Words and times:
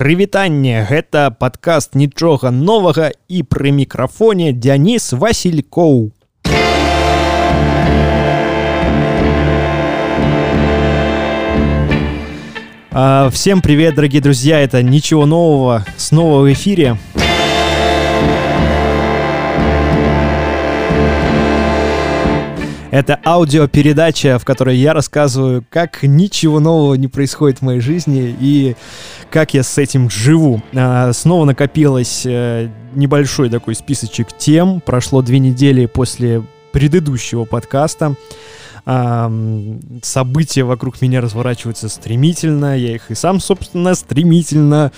прывітанне 0.00 0.85
гэта 0.85 1.31
падкаст 1.31 1.95
нічога 1.95 2.51
новага 2.51 3.11
і 3.27 3.43
пры 3.43 3.71
мікрафоне 3.71 4.53
Дзяніс 4.53 5.13
Васількоў. 5.13 6.11
А, 12.93 13.29
всем 13.31 13.61
привет, 13.61 13.95
дорогие 13.95 14.21
друзья! 14.21 14.59
Это 14.59 14.83
ничего 14.83 15.25
нового 15.25 15.85
снова 15.95 16.41
в 16.41 16.51
эфире. 16.51 16.97
Это 22.91 23.17
аудиопередача, 23.23 24.37
в 24.37 24.43
которой 24.43 24.75
я 24.75 24.93
рассказываю, 24.93 25.63
как 25.69 26.03
ничего 26.03 26.59
нового 26.59 26.95
не 26.95 27.07
происходит 27.07 27.59
в 27.59 27.61
моей 27.61 27.79
жизни 27.79 28.35
и 28.37 28.75
как 29.29 29.53
я 29.53 29.63
с 29.63 29.77
этим 29.77 30.09
живу. 30.09 30.61
А, 30.75 31.13
снова 31.13 31.45
накопилось 31.45 32.23
э, 32.25 32.67
небольшой 32.93 33.49
такой 33.49 33.75
списочек 33.75 34.27
тем. 34.37 34.81
Прошло 34.81 35.21
две 35.21 35.39
недели 35.39 35.85
после 35.85 36.43
предыдущего 36.73 37.45
подкаста. 37.45 38.15
События 38.83 40.63
вокруг 40.63 41.01
меня 41.01 41.21
разворачиваются 41.21 41.89
стремительно, 41.89 42.77
я 42.77 42.95
их 42.95 43.11
и 43.11 43.15
сам, 43.15 43.39
собственно, 43.39 43.93
стремительно 43.95 44.91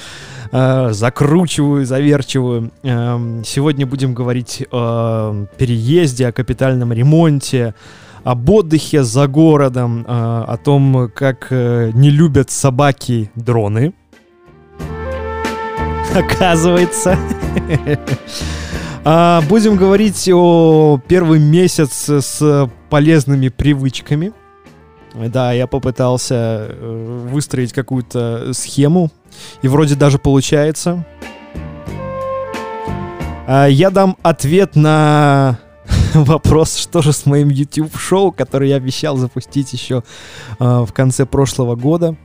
а, 0.52 0.92
закручиваю, 0.92 1.86
заверчиваю. 1.86 2.72
Сегодня 2.84 3.88
будем 3.88 4.14
говорить 4.14 4.64
о 4.72 5.46
переезде, 5.58 6.28
о 6.28 6.32
капитальном 6.32 6.94
ремонте, 6.94 7.74
об 8.24 8.50
отдыхе 8.50 9.04
за 9.04 9.28
городом, 9.28 10.06
а, 10.08 10.46
о 10.48 10.58
том, 10.58 11.12
как 11.14 11.48
а, 11.52 11.92
не 11.92 12.10
любят 12.10 12.52
собаки 12.52 13.32
дроны. 13.36 13.94
Оказывается. 16.16 17.18
А, 19.06 19.42
будем 19.50 19.76
говорить 19.76 20.30
о 20.32 20.98
первый 21.08 21.40
месяц 21.40 22.10
с 22.10 22.70
полезными 22.90 23.50
привычками. 23.50 24.32
Да, 25.14 25.52
я 25.52 25.68
попытался 25.68 26.36
э, 26.70 27.28
выстроить 27.30 27.74
какую-то 27.74 28.54
схему, 28.54 29.12
и 29.62 29.68
вроде 29.68 29.96
даже 29.96 30.20
получается. 30.20 31.06
А, 33.46 33.68
я 33.68 33.90
дам 33.90 34.18
ответ 34.24 34.78
на 34.78 35.60
вопрос, 36.14 36.78
что 36.78 37.02
же 37.02 37.12
с 37.12 37.26
моим 37.26 37.50
YouTube-шоу, 37.50 38.32
который 38.32 38.70
я 38.70 38.78
обещал 38.78 39.18
запустить 39.18 39.74
еще 39.74 40.04
а, 40.60 40.86
в 40.86 40.94
конце 40.94 41.26
прошлого 41.26 41.76
года. 41.76 42.16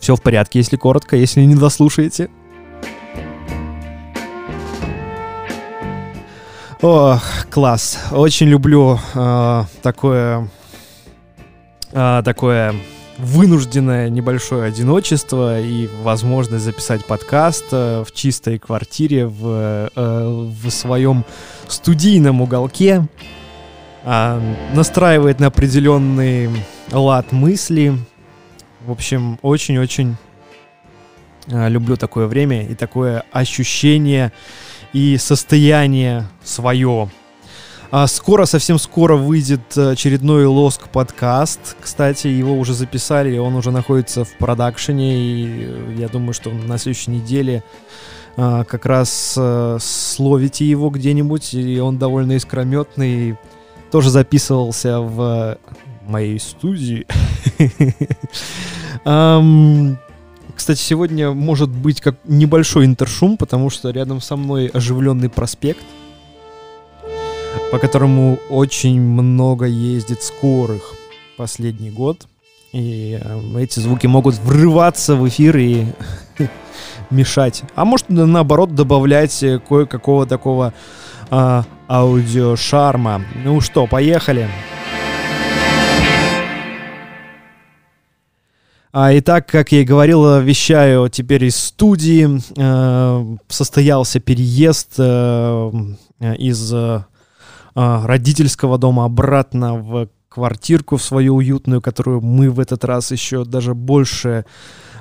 Все 0.00 0.16
в 0.16 0.22
порядке, 0.22 0.58
если 0.58 0.76
коротко, 0.76 1.14
если 1.16 1.42
не 1.42 1.54
дослушаете. 1.54 2.28
О, 6.82 7.20
класс. 7.48 7.96
Очень 8.10 8.48
люблю 8.48 8.98
э, 9.14 9.64
такое, 9.82 10.48
э, 11.92 12.22
такое 12.24 12.74
вынужденное 13.18 14.08
небольшое 14.08 14.64
одиночество 14.64 15.60
и 15.60 15.88
возможность 16.02 16.64
записать 16.64 17.04
подкаст 17.04 17.66
э, 17.70 18.02
в 18.04 18.10
чистой 18.10 18.58
квартире 18.58 19.28
в, 19.28 19.90
э, 19.94 20.48
в 20.60 20.70
своем 20.70 21.24
студийном 21.68 22.40
уголке. 22.40 23.06
Э, 24.02 24.40
настраивает 24.74 25.38
на 25.38 25.46
определенный 25.46 26.50
лад 26.90 27.30
мысли. 27.30 27.96
В 28.80 28.90
общем, 28.90 29.38
очень-очень 29.42 30.16
э, 31.46 31.68
люблю 31.68 31.96
такое 31.96 32.26
время 32.26 32.66
и 32.66 32.74
такое 32.74 33.22
ощущение 33.30 34.32
и 34.92 35.16
состояние 35.18 36.28
свое. 36.42 37.10
А 37.90 38.06
скоро, 38.06 38.46
совсем 38.46 38.78
скоро 38.78 39.16
выйдет 39.16 39.76
очередной 39.76 40.46
Лоск 40.46 40.88
подкаст. 40.88 41.76
Кстати, 41.78 42.26
его 42.26 42.54
уже 42.54 42.72
записали, 42.72 43.36
он 43.36 43.54
уже 43.54 43.70
находится 43.70 44.24
в 44.24 44.32
продакшене. 44.38 45.14
И 45.14 45.94
я 45.98 46.08
думаю, 46.08 46.32
что 46.32 46.50
на 46.50 46.78
следующей 46.78 47.10
неделе 47.10 47.62
а, 48.38 48.64
как 48.64 48.86
раз 48.86 49.34
а, 49.38 49.76
словите 49.78 50.64
его 50.64 50.88
где-нибудь. 50.88 51.52
И 51.52 51.78
он 51.80 51.98
довольно 51.98 52.32
искрометный. 52.32 53.36
Тоже 53.90 54.08
записывался 54.08 55.00
в 55.00 55.58
моей 56.06 56.40
студии. 56.40 57.06
Кстати, 60.62 60.78
сегодня 60.78 61.32
может 61.32 61.70
быть 61.70 62.00
как 62.00 62.14
небольшой 62.22 62.84
интершум, 62.84 63.36
потому 63.36 63.68
что 63.68 63.90
рядом 63.90 64.20
со 64.20 64.36
мной 64.36 64.68
оживленный 64.68 65.28
проспект, 65.28 65.84
по 67.72 67.78
которому 67.78 68.38
очень 68.48 69.00
много 69.00 69.64
ездит 69.64 70.22
скорых 70.22 70.94
последний 71.36 71.90
год. 71.90 72.28
И 72.70 73.18
э, 73.20 73.60
эти 73.60 73.80
звуки 73.80 74.06
могут 74.06 74.36
врываться 74.36 75.16
в 75.16 75.28
эфир 75.28 75.56
и 75.56 75.86
мешать. 77.10 77.64
А 77.74 77.84
может, 77.84 78.08
наоборот, 78.08 78.72
добавлять 78.72 79.42
э, 79.42 79.58
кое-какого 79.58 80.26
такого 80.26 80.74
а, 81.28 81.64
аудиошарма. 81.88 83.24
Ну 83.44 83.60
что, 83.60 83.88
поехали. 83.88 84.42
Поехали. 84.42 84.81
А, 88.94 89.16
итак, 89.16 89.46
как 89.46 89.72
я 89.72 89.80
и 89.80 89.84
говорил, 89.84 90.40
вещаю 90.40 91.08
теперь 91.08 91.44
из 91.44 91.56
студии. 91.56 92.28
Э, 92.58 93.36
состоялся 93.48 94.20
переезд 94.20 94.96
э, 94.98 95.70
из 96.36 96.74
э, 96.74 97.02
родительского 97.74 98.76
дома 98.76 99.06
обратно 99.06 99.76
в 99.76 100.08
квартирку 100.28 100.98
в 100.98 101.02
свою 101.02 101.36
уютную, 101.36 101.80
которую 101.80 102.20
мы 102.20 102.50
в 102.50 102.60
этот 102.60 102.84
раз 102.84 103.10
еще 103.12 103.46
даже 103.46 103.74
больше 103.74 104.44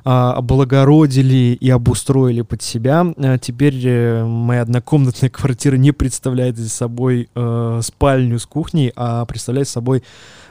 а, 0.04 0.34
облагородили 0.34 1.58
и 1.60 1.70
обустроили 1.70 2.42
под 2.42 2.62
себя. 2.64 3.06
Теперь 3.40 3.80
э, 3.86 4.26
моя 4.26 4.64
однокомнатная 4.64 5.30
квартира 5.30 5.76
не 5.76 5.92
представляет 5.92 6.58
собой 6.58 7.30
э, 7.36 7.80
спальню 7.84 8.40
с 8.40 8.46
кухней, 8.48 8.92
а 8.96 9.26
представляет 9.26 9.68
собой 9.68 10.04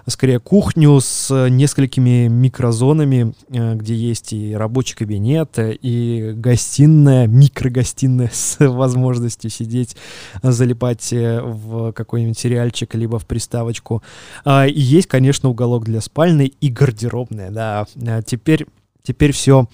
скорее 0.06 0.41
кухню 0.41 1.00
с 1.00 1.49
несколькими 1.49 2.28
микрозонами, 2.28 3.34
э, 3.49 3.75
где 3.75 3.94
есть 3.94 4.33
и 4.33 4.55
рабочий 4.55 4.94
кабинет, 4.97 5.59
и 5.59 6.33
гостиная, 6.34 7.27
микрогостиная 7.27 8.31
с 8.33 8.56
возможностью 8.59 9.50
сидеть, 9.50 9.97
залипать 10.43 11.12
э, 11.12 11.41
в 11.43 11.93
какой-нибудь 11.93 12.39
сериальчик, 12.39 12.94
либо 12.94 13.19
в 13.19 13.27
приставочку. 13.27 14.03
А, 14.44 14.66
и 14.66 14.81
есть, 14.81 15.09
конечно, 15.09 15.49
уголок 15.49 15.84
для 15.84 16.00
спальной 16.00 16.55
и 16.60 16.69
гардеробная, 16.69 17.50
да. 17.50 17.87
А 18.06 18.22
теперь, 18.22 18.66
теперь 19.03 19.33
все 19.33 19.69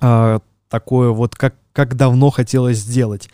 а, 0.00 0.40
такое 0.72 1.10
вот, 1.10 1.34
как 1.34 1.54
как 1.74 1.96
давно 1.96 2.28
хотелось 2.28 2.76
сделать. 2.78 3.30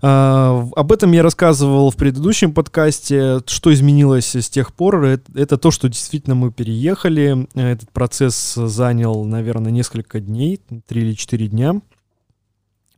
А, 0.00 0.64
об 0.76 0.92
этом 0.92 1.10
я 1.10 1.24
рассказывал 1.24 1.90
в 1.90 1.96
предыдущем 1.96 2.54
подкасте. 2.54 3.40
Что 3.46 3.74
изменилось 3.74 4.36
с 4.36 4.48
тех 4.48 4.72
пор? 4.72 5.04
Это, 5.04 5.32
это 5.34 5.58
то, 5.58 5.72
что 5.72 5.88
действительно 5.88 6.36
мы 6.36 6.52
переехали. 6.52 7.48
Этот 7.54 7.90
процесс 7.90 8.54
занял, 8.54 9.24
наверное, 9.24 9.72
несколько 9.72 10.20
дней, 10.20 10.60
три 10.86 11.02
или 11.02 11.14
четыре 11.14 11.48
дня. 11.48 11.80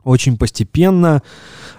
Очень 0.03 0.37
постепенно, 0.37 1.21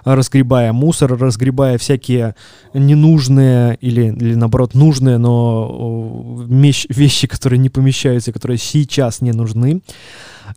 разгребая 0.05 0.73
мусор, 0.73 1.17
разгребая 1.19 1.79
всякие 1.79 2.35
ненужные 2.73 3.77
или, 3.81 4.07
или 4.07 4.35
наоборот 4.35 4.75
нужные, 4.75 5.19
но 5.19 6.45
вещи, 6.47 7.27
которые 7.27 7.59
не 7.59 7.69
помещаются, 7.69 8.33
которые 8.33 8.59
сейчас 8.59 9.21
не 9.21 9.33
нужны. 9.33 9.83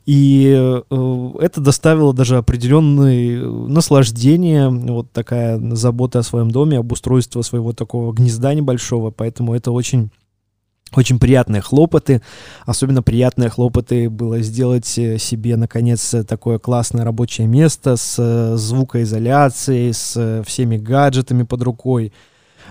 И 0.06 0.54
э, 0.56 1.32
это 1.40 1.62
доставило 1.62 2.14
даже 2.14 2.38
определенное 2.38 3.42
наслаждение, 3.46 4.70
вот 4.70 5.12
такая 5.12 5.60
забота 5.76 6.20
о 6.20 6.24
своем 6.24 6.52
доме, 6.52 6.78
обустройство 6.78 7.42
своего 7.42 7.74
такого 7.74 8.14
гнезда 8.14 8.54
небольшого, 8.54 9.12
поэтому 9.12 9.54
это 9.54 9.72
очень 9.72 10.12
очень 10.96 11.20
приятные 11.20 11.62
хлопоты. 11.62 12.22
Особенно 12.66 13.04
приятные 13.04 13.50
хлопоты 13.50 14.10
было 14.10 14.40
сделать 14.42 14.98
э, 14.98 15.18
себе, 15.18 15.58
наконец, 15.58 16.16
такое 16.28 16.60
классное 16.60 17.04
рабочее 17.04 17.48
место 17.48 17.98
с 17.98 18.16
э, 18.18 18.56
звукоизоляцией, 18.58 19.94
с 19.94 20.44
всеми 20.46 20.78
гаджетами 20.78 21.44
под 21.44 21.62
рукой. 21.64 22.14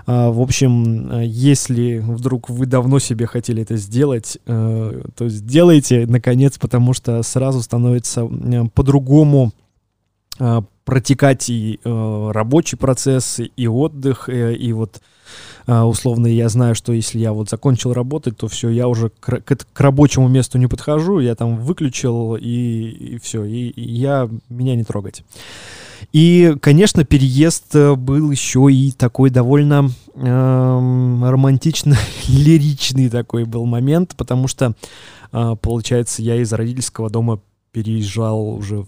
А, 0.04 0.30
в 0.30 0.40
общем, 0.40 1.10
э, 1.10 1.24
если 1.26 1.98
вдруг 1.98 2.50
вы 2.50 2.66
давно 2.66 2.98
себе 2.98 3.26
хотели 3.26 3.62
это 3.62 3.76
сделать, 3.76 4.38
э, 4.46 5.02
то 5.14 5.28
сделайте, 5.28 6.06
наконец, 6.06 6.58
потому 6.58 6.92
что 6.92 7.22
сразу 7.22 7.62
становится 7.62 8.26
по-другому 8.74 9.52
а, 10.38 10.64
протекать 10.86 11.50
и 11.50 11.78
э, 11.84 12.30
рабочий 12.32 12.78
процесс, 12.78 13.40
и 13.40 13.66
отдых, 13.66 14.28
и, 14.28 14.54
и 14.54 14.72
вот 14.72 15.00
э, 15.66 15.80
условно 15.80 16.28
я 16.28 16.48
знаю, 16.48 16.76
что 16.76 16.92
если 16.92 17.18
я 17.18 17.32
вот 17.32 17.50
закончил 17.50 17.92
работать, 17.92 18.36
то 18.36 18.46
все, 18.46 18.68
я 18.70 18.86
уже 18.86 19.10
к, 19.10 19.40
к, 19.40 19.56
к 19.72 19.80
рабочему 19.80 20.28
месту 20.28 20.58
не 20.58 20.68
подхожу, 20.68 21.18
я 21.18 21.34
там 21.34 21.58
выключил, 21.58 22.36
и, 22.36 22.44
и 22.44 23.18
все, 23.18 23.42
и, 23.44 23.70
и 23.70 23.94
я, 23.94 24.30
меня 24.48 24.76
не 24.76 24.84
трогать. 24.84 25.24
И, 26.12 26.54
конечно, 26.62 27.04
переезд 27.04 27.74
э, 27.74 27.96
был 27.96 28.30
еще 28.30 28.68
и 28.70 28.92
такой 28.92 29.30
довольно 29.30 29.90
э, 30.14 30.20
романтично-лиричный 30.22 33.08
такой 33.10 33.44
был 33.44 33.66
момент, 33.66 34.14
потому 34.16 34.46
что, 34.46 34.76
э, 35.32 35.56
получается, 35.60 36.22
я 36.22 36.36
из 36.36 36.52
родительского 36.52 37.10
дома 37.10 37.40
переезжал 37.72 38.48
уже 38.48 38.86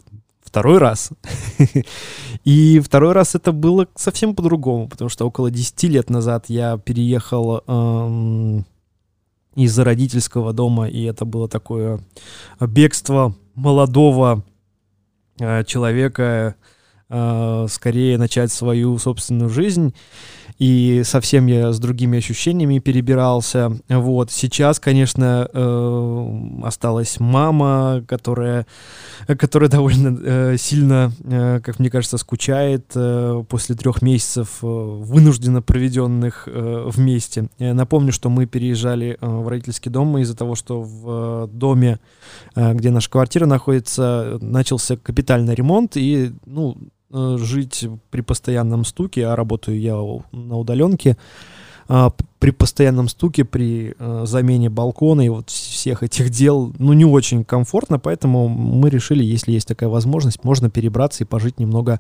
второй 0.49 0.79
раз. 0.79 1.11
И 2.45 2.81
второй 2.81 3.13
раз 3.13 3.35
это 3.35 3.53
было 3.53 3.87
совсем 3.95 4.35
по-другому, 4.35 4.89
потому 4.89 5.09
что 5.09 5.27
около 5.27 5.51
10 5.51 5.83
лет 5.85 6.11
назад 6.11 6.47
я 6.49 6.79
переехал 6.79 7.63
эм, 7.67 8.67
из 9.55 9.79
родительского 9.79 10.53
дома, 10.53 10.89
и 10.89 11.03
это 11.05 11.25
было 11.25 11.49
такое 11.49 12.01
бегство 12.61 13.35
молодого 13.55 14.45
э, 15.39 15.65
человека, 15.65 16.55
э, 17.09 17.67
скорее 17.69 18.19
начать 18.19 18.53
свою 18.53 18.99
собственную 18.99 19.51
жизнь 19.51 19.95
и 20.59 21.03
совсем 21.05 21.47
я 21.47 21.73
с 21.73 21.79
другими 21.79 22.19
ощущениями 22.19 22.81
перебирался. 22.81 23.73
Вот. 23.89 24.33
Сейчас, 24.33 24.81
конечно, 24.81 25.49
э, 25.53 26.41
осталась 26.65 27.21
мама, 27.21 28.03
которая, 28.09 28.67
которая 29.27 29.71
довольно 29.71 30.19
э, 30.21 30.57
сильно, 30.59 31.13
э, 31.25 31.61
как 31.61 31.79
мне 31.79 31.91
кажется, 31.91 32.19
скучает 32.19 32.91
э, 32.97 33.45
после 33.49 33.77
трех 33.77 34.03
месяцев 34.03 34.59
э, 34.63 34.67
вынужденно 34.67 35.63
проведенных 35.63 36.49
э, 36.49 36.89
вместе. 36.93 37.49
Я 37.59 37.73
напомню, 37.73 38.13
что 38.13 38.29
мы 38.29 38.47
переезжали 38.47 39.17
э, 39.21 39.27
в 39.27 39.47
родительский 39.47 39.93
дом 39.93 40.19
из-за 40.19 40.37
того, 40.37 40.57
что 40.57 40.83
в 40.83 41.45
э, 41.45 41.49
доме, 41.53 42.01
э, 42.57 42.75
где 42.75 42.91
наша 42.91 43.09
квартира 43.09 43.47
находится, 43.47 44.39
начался 44.41 44.97
капитальный 44.97 45.55
ремонт, 45.55 45.97
и, 45.97 46.33
ну, 46.47 46.77
жить 47.11 47.87
при 48.11 48.21
постоянном 48.21 48.85
стуке, 48.85 49.27
а 49.27 49.37
работаю 49.37 49.81
я 49.81 49.95
на 50.33 50.59
удаленке, 50.59 51.17
а, 51.91 52.13
при 52.39 52.51
постоянном 52.51 53.09
стуке, 53.09 53.45
при 53.45 53.95
э, 53.99 54.23
замене 54.27 54.69
балкона 54.69 55.23
и 55.23 55.31
вот 55.31 55.49
всех 55.49 56.03
этих 56.03 56.29
дел, 56.29 56.73
ну, 56.79 56.93
не 56.93 57.07
очень 57.07 57.45
комфортно, 57.45 57.99
поэтому 57.99 58.47
мы 58.47 58.91
решили, 58.91 59.25
если 59.25 59.53
есть 59.53 59.67
такая 59.67 59.89
возможность, 59.89 60.45
можно 60.45 60.69
перебраться 60.69 61.25
и 61.25 61.27
пожить 61.27 61.59
немного 61.59 61.99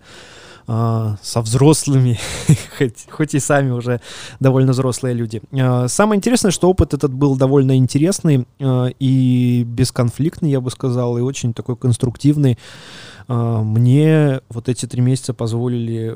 а, 0.66 1.16
со 1.22 1.40
взрослыми, 1.40 2.20
хоть, 2.78 3.06
хоть 3.10 3.34
и 3.34 3.40
сами 3.40 3.70
уже 3.70 4.02
довольно 4.40 4.72
взрослые 4.72 5.14
люди. 5.14 5.40
А, 5.52 5.88
самое 5.88 6.18
интересное, 6.18 6.50
что 6.50 6.68
опыт 6.68 6.92
этот 6.92 7.14
был 7.14 7.36
довольно 7.36 7.74
интересный 7.76 8.46
и 8.60 9.64
бесконфликтный, 9.66 10.50
я 10.50 10.60
бы 10.60 10.70
сказал, 10.70 11.16
и 11.16 11.22
очень 11.22 11.54
такой 11.54 11.76
конструктивный. 11.76 12.58
А, 13.28 13.62
мне 13.62 14.40
вот 14.48 14.68
эти 14.68 14.86
три 14.86 15.02
месяца 15.02 15.34
позволили 15.34 16.08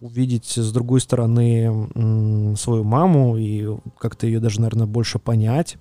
увидеть 0.00 0.56
с 0.56 0.72
другой 0.72 1.00
стороны 1.00 2.56
свою 2.56 2.82
маму 2.82 3.36
и 3.36 3.68
как-то 3.98 4.26
ее 4.26 4.40
даже, 4.40 4.60
наверное, 4.60 4.86
больше 4.86 5.18
понять. 5.18 5.76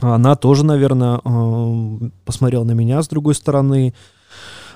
Она 0.00 0.36
тоже, 0.36 0.64
наверное, 0.64 1.20
а, 1.22 1.98
посмотрела 2.24 2.64
на 2.64 2.72
меня 2.72 3.02
с 3.02 3.08
другой 3.08 3.34
стороны, 3.34 3.94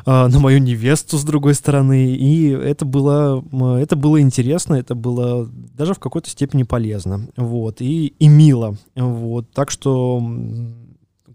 а, 0.04 0.28
на 0.28 0.40
мою 0.40 0.58
невесту 0.58 1.16
с 1.16 1.24
другой 1.24 1.54
стороны, 1.54 2.14
и 2.14 2.48
это 2.48 2.84
было, 2.84 3.42
это 3.78 3.94
было 3.94 4.20
интересно, 4.20 4.74
это 4.74 4.96
было 4.96 5.48
даже 5.76 5.94
в 5.94 6.00
какой-то 6.00 6.28
степени 6.28 6.64
полезно, 6.64 7.28
вот, 7.36 7.80
и, 7.80 8.08
и 8.18 8.28
мило, 8.28 8.76
вот, 8.96 9.52
так 9.52 9.70
что 9.70 10.20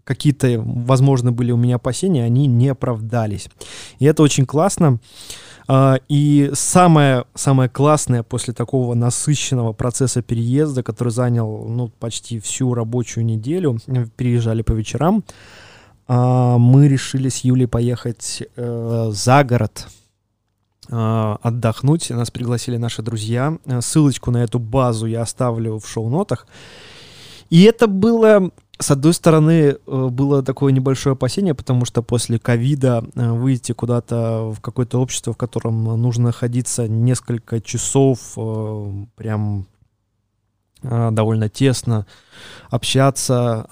какие-то, 0.08 0.62
возможно, 0.64 1.32
были 1.32 1.52
у 1.52 1.58
меня 1.58 1.76
опасения, 1.76 2.24
они 2.24 2.46
не 2.46 2.68
оправдались. 2.68 3.50
И 3.98 4.06
это 4.06 4.22
очень 4.22 4.46
классно. 4.46 5.00
А, 5.68 5.98
и 6.08 6.50
самое, 6.54 7.26
самое 7.34 7.68
классное 7.68 8.22
после 8.22 8.54
такого 8.54 8.94
насыщенного 8.94 9.74
процесса 9.74 10.22
переезда, 10.22 10.82
который 10.82 11.10
занял 11.10 11.66
ну, 11.68 11.88
почти 11.88 12.40
всю 12.40 12.72
рабочую 12.72 13.26
неделю, 13.26 13.78
переезжали 14.16 14.62
по 14.62 14.72
вечерам, 14.72 15.24
а, 16.06 16.56
мы 16.56 16.88
решили 16.88 17.28
с 17.28 17.44
Юлей 17.44 17.68
поехать 17.68 18.42
э, 18.56 19.10
за 19.12 19.44
город, 19.44 19.88
э, 20.88 21.36
отдохнуть. 21.42 22.08
Нас 22.08 22.30
пригласили 22.30 22.78
наши 22.78 23.02
друзья. 23.02 23.58
Ссылочку 23.80 24.30
на 24.30 24.38
эту 24.38 24.58
базу 24.58 25.04
я 25.04 25.20
оставлю 25.20 25.78
в 25.78 25.86
шоу-нотах. 25.86 26.46
И 27.50 27.64
это 27.64 27.86
было 27.88 28.50
с 28.80 28.90
одной 28.90 29.12
стороны, 29.12 29.52
э, 29.52 30.08
было 30.10 30.42
такое 30.42 30.72
небольшое 30.72 31.14
опасение, 31.14 31.54
потому 31.54 31.84
что 31.84 32.02
после 32.02 32.38
ковида 32.38 33.04
э, 33.14 33.30
выйти 33.32 33.72
куда-то 33.72 34.52
в 34.54 34.60
какое-то 34.60 35.00
общество, 35.00 35.32
в 35.32 35.36
котором 35.36 35.84
нужно 36.00 36.26
находиться 36.26 36.86
несколько 36.86 37.60
часов, 37.60 38.34
э, 38.36 39.04
прям 39.16 39.66
довольно 40.80 41.48
тесно, 41.48 42.06
общаться 42.70 43.66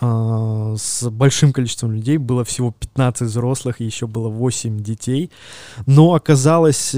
с 0.76 1.08
большим 1.08 1.52
количеством 1.52 1.92
людей. 1.92 2.16
Было 2.16 2.42
всего 2.42 2.72
15 2.72 3.28
взрослых, 3.28 3.78
еще 3.78 4.08
было 4.08 4.28
8 4.28 4.80
детей. 4.80 5.30
Но 5.86 6.14
оказалось, 6.14 6.96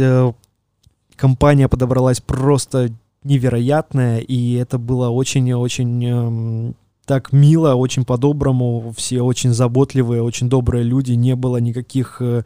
компания 1.15 1.69
подобралась 1.69 2.23
просто 2.23 2.89
невероятная, 3.23 4.21
и 4.21 4.55
это 4.55 4.79
было 4.79 5.11
очень-очень 5.11 6.75
так 7.09 7.33
мило, 7.33 7.75
очень 7.75 8.05
по-доброму, 8.05 8.93
все 8.95 9.23
очень 9.23 9.55
заботливые, 9.55 10.23
очень 10.23 10.51
добрые 10.51 10.85
люди, 10.85 11.13
не 11.13 11.35
было 11.35 11.57
никаких 11.57 12.19
э, 12.21 12.43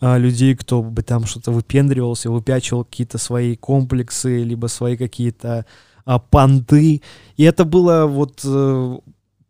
а, 0.00 0.16
людей, 0.16 0.56
кто 0.56 0.82
бы 0.82 1.02
там 1.02 1.26
что-то 1.26 1.52
выпендривался, 1.52 2.30
выпячивал 2.30 2.84
какие-то 2.84 3.18
свои 3.18 3.54
комплексы, 3.54 4.44
либо 4.44 4.68
свои 4.68 4.96
какие-то 4.96 5.66
а, 6.06 6.18
понты. 6.18 7.02
И 7.36 7.42
это 7.44 7.66
было 7.66 8.06
вот 8.06 8.40
э, 8.44 8.98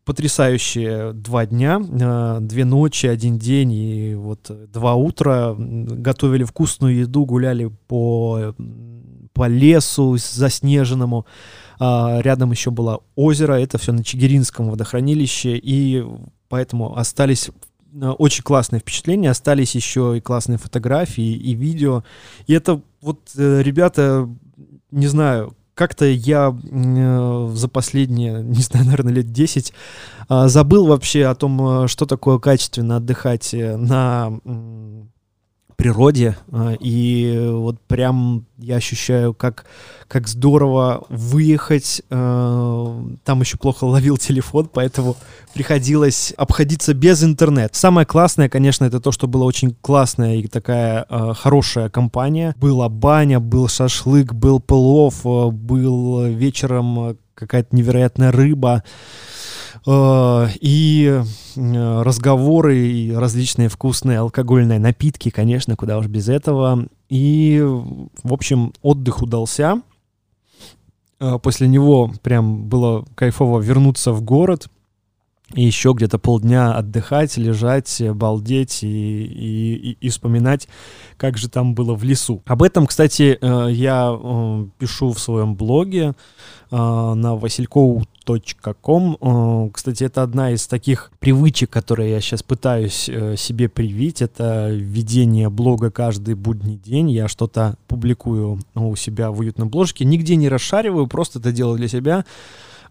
потрясающие 0.05 1.13
два 1.13 1.47
дня, 1.47 1.81
э, 1.81 2.39
две 2.41 2.65
ночи, 2.65 3.07
один 3.07 3.39
день 3.39 3.73
и 3.73 4.15
вот 4.17 4.51
два 4.73 4.97
утра. 4.97 5.55
Готовили 5.57 6.43
вкусную 6.43 6.97
еду, 6.97 7.25
гуляли 7.27 7.71
по, 7.87 8.57
по 9.33 9.49
лесу 9.49 10.17
заснеженному. 10.17 11.27
А, 11.79 12.21
рядом 12.21 12.51
еще 12.53 12.71
было 12.71 13.01
озеро, 13.17 13.55
это 13.55 13.79
все 13.79 13.93
на 13.93 14.05
Чигиринском 14.05 14.71
водохранилище, 14.71 15.57
и 15.57 16.05
поэтому 16.49 16.97
остались 16.97 17.49
э, 17.49 18.07
очень 18.07 18.45
классные 18.45 18.81
впечатления, 18.81 19.31
остались 19.31 19.75
еще 19.75 20.15
и 20.17 20.21
классные 20.21 20.59
фотографии 20.59 21.33
и 21.33 21.55
видео. 21.55 22.05
И 22.47 22.53
это 22.53 22.81
вот, 23.01 23.19
э, 23.37 23.63
ребята, 23.63 24.29
не 24.91 25.07
знаю, 25.09 25.57
как-то 25.75 26.05
я 26.05 26.55
э, 26.55 27.51
за 27.55 27.69
последние, 27.69 28.43
не 28.45 28.63
знаю, 28.63 28.87
наверное, 28.87 29.15
лет 29.15 29.33
10 29.33 29.73
э, 30.29 30.49
забыл 30.49 30.87
вообще 30.87 31.27
о 31.27 31.35
том, 31.35 31.85
э, 31.85 31.89
что 31.89 32.07
такое 32.07 32.39
качественно 32.39 32.97
отдыхать 32.97 33.53
на 33.55 34.39
природе, 35.77 36.37
а, 36.51 36.75
и 36.79 37.49
вот 37.51 37.81
прям 37.83 38.47
я 38.59 38.77
ощущаю, 38.77 39.35
как, 39.35 39.67
как 40.09 40.29
здорово 40.29 41.05
выехать. 41.09 42.03
А, 42.11 43.05
там 43.25 43.41
еще 43.41 43.59
плохо 43.59 43.85
ловил 43.85 44.17
телефон, 44.17 44.69
поэтому 44.73 45.17
приходилось 45.55 46.33
обходиться 46.37 46.95
без 46.95 47.23
интернета. 47.25 47.77
Самое 47.79 48.07
классное, 48.07 48.49
конечно, 48.49 48.85
это 48.85 49.01
то, 49.01 49.13
что 49.13 49.27
была 49.27 49.45
очень 49.45 49.77
классная 49.81 50.37
и 50.37 50.47
такая 50.47 51.05
а, 51.09 51.35
хорошая 51.35 51.89
компания. 51.89 52.55
Была 52.59 52.89
баня, 52.89 53.41
был 53.41 53.69
шашлык, 53.69 54.33
был 54.33 54.61
плов, 54.61 55.23
был 55.25 56.27
вечером 56.27 57.17
какая-то 57.35 57.75
невероятная 57.75 58.31
рыба. 58.31 58.83
Э, 59.87 60.49
и 60.61 61.23
разговоры, 61.57 62.79
и 62.79 63.13
различные 63.13 63.69
вкусные 63.69 64.19
алкогольные 64.19 64.79
напитки, 64.79 65.31
конечно, 65.31 65.77
куда 65.77 65.99
уж 65.99 66.07
без 66.07 66.29
этого. 66.29 66.87
И, 67.09 67.61
в 67.61 68.33
общем, 68.33 68.73
отдых 68.83 69.23
удался. 69.23 69.83
Э, 71.21 71.39
после 71.43 71.69
него 71.69 72.13
прям 72.23 72.65
было 72.65 73.05
кайфово 73.15 73.61
вернуться 73.61 74.13
в 74.13 74.23
город 74.23 74.69
и 75.55 75.63
еще 75.63 75.93
где-то 75.95 76.19
полдня 76.19 76.75
отдыхать, 76.75 77.37
лежать, 77.37 78.03
балдеть 78.15 78.83
и, 78.83 79.25
и, 79.25 79.97
и, 80.01 80.09
вспоминать, 80.09 80.69
как 81.17 81.37
же 81.37 81.49
там 81.49 81.75
было 81.75 81.95
в 81.95 82.05
лесу. 82.05 82.43
Об 82.47 82.63
этом, 82.63 82.87
кстати, 82.87 83.39
я 83.71 84.19
пишу 84.79 85.13
в 85.13 85.19
своем 85.19 85.55
блоге 85.55 86.15
на 86.71 87.37
Василькову 87.37 88.05
.com. 88.83 89.17
Э, 89.21 89.71
кстати, 89.73 90.05
это 90.05 90.23
одна 90.23 90.53
из 90.53 90.67
таких 90.67 91.11
привычек, 91.19 91.71
которые 91.71 92.13
я 92.13 92.21
сейчас 92.21 92.43
пытаюсь 92.43 93.09
э, 93.09 93.37
себе 93.37 93.69
привить. 93.69 94.23
Это 94.23 94.71
ведение 94.71 95.51
блога 95.51 95.91
каждый 95.91 96.35
будний 96.35 96.77
день. 96.77 97.11
Я 97.11 97.29
что-то 97.29 97.77
публикую 97.89 98.61
у 98.75 98.97
себя 98.97 99.31
в 99.31 99.41
уютном 99.41 99.69
бложке. 99.69 100.05
Нигде 100.05 100.37
не 100.37 100.49
расшариваю, 100.49 101.07
просто 101.07 101.39
это 101.39 101.53
делаю 101.53 101.79
для 101.79 101.89
себя 101.89 102.25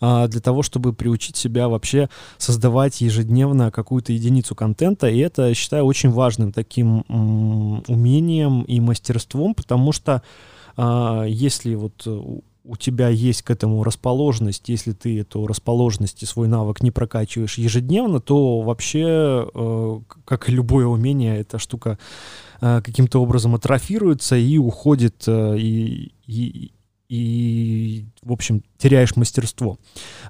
для 0.01 0.41
того, 0.41 0.63
чтобы 0.63 0.93
приучить 0.93 1.37
себя 1.37 1.69
вообще 1.69 2.09
создавать 2.37 3.01
ежедневно 3.01 3.69
какую-то 3.69 4.11
единицу 4.11 4.55
контента. 4.55 5.07
И 5.07 5.19
это, 5.19 5.53
считаю, 5.53 5.85
очень 5.85 6.09
важным 6.09 6.51
таким 6.51 7.05
умением 7.87 8.63
и 8.63 8.79
мастерством, 8.79 9.53
потому 9.53 9.91
что 9.91 10.23
а, 10.75 11.25
если 11.25 11.75
вот 11.75 12.07
у 12.63 12.75
тебя 12.75 13.09
есть 13.09 13.41
к 13.41 13.49
этому 13.49 13.83
расположенность, 13.83 14.69
если 14.69 14.91
ты 14.91 15.19
эту 15.19 15.47
расположенность 15.47 16.21
и 16.21 16.25
свой 16.25 16.47
навык 16.47 16.81
не 16.83 16.91
прокачиваешь 16.91 17.57
ежедневно, 17.57 18.19
то 18.19 18.61
вообще, 18.61 19.47
э, 19.53 19.99
как 20.25 20.47
и 20.47 20.51
любое 20.51 20.85
умение, 20.85 21.39
эта 21.39 21.57
штука 21.57 21.97
э, 22.61 22.81
каким-то 22.83 23.21
образом 23.21 23.55
атрофируется 23.55 24.35
и 24.35 24.57
уходит, 24.57 25.23
э, 25.27 25.57
и, 25.57 26.13
и, 26.27 26.71
и, 27.11 28.05
в 28.21 28.31
общем, 28.31 28.63
теряешь 28.77 29.17
мастерство. 29.17 29.77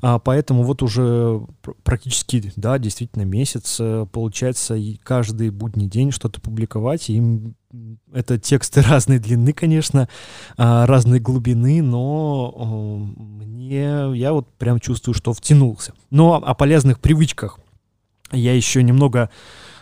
А, 0.01 0.17
поэтому 0.17 0.63
вот 0.63 0.81
уже 0.81 1.39
практически, 1.83 2.51
да, 2.55 2.79
действительно 2.79 3.21
месяц 3.21 3.77
э, 3.79 4.07
получается 4.11 4.73
и 4.73 4.95
каждый 4.95 5.51
будний 5.51 5.85
день 5.85 6.09
что-то 6.09 6.41
публиковать. 6.41 7.11
И 7.11 7.21
это 8.11 8.39
тексты 8.39 8.81
разной 8.89 9.19
длины, 9.19 9.53
конечно, 9.53 10.09
а, 10.57 10.87
разной 10.87 11.19
глубины, 11.19 11.83
но 11.83 13.05
мне, 13.15 14.11
я 14.15 14.33
вот 14.33 14.51
прям 14.55 14.79
чувствую, 14.79 15.13
что 15.13 15.33
втянулся. 15.33 15.93
Но 16.09 16.33
о 16.33 16.55
полезных 16.55 16.99
привычках 16.99 17.59
я 18.31 18.55
еще 18.55 18.81
немного 18.81 19.29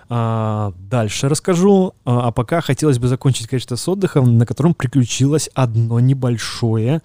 а, 0.09 0.73
дальше 0.89 1.29
расскажу. 1.29 1.93
А, 2.03 2.27
а 2.27 2.31
пока 2.31 2.61
хотелось 2.61 2.97
бы 2.99 3.07
закончить, 3.07 3.47
конечно, 3.47 3.75
с 3.75 3.87
отдыхом, 3.87 4.37
на 4.37 4.45
котором 4.45 4.73
приключилось 4.73 5.49
одно 5.53 5.99
небольшое 5.99 7.01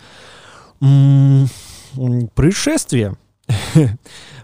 происшествие. 2.34 3.16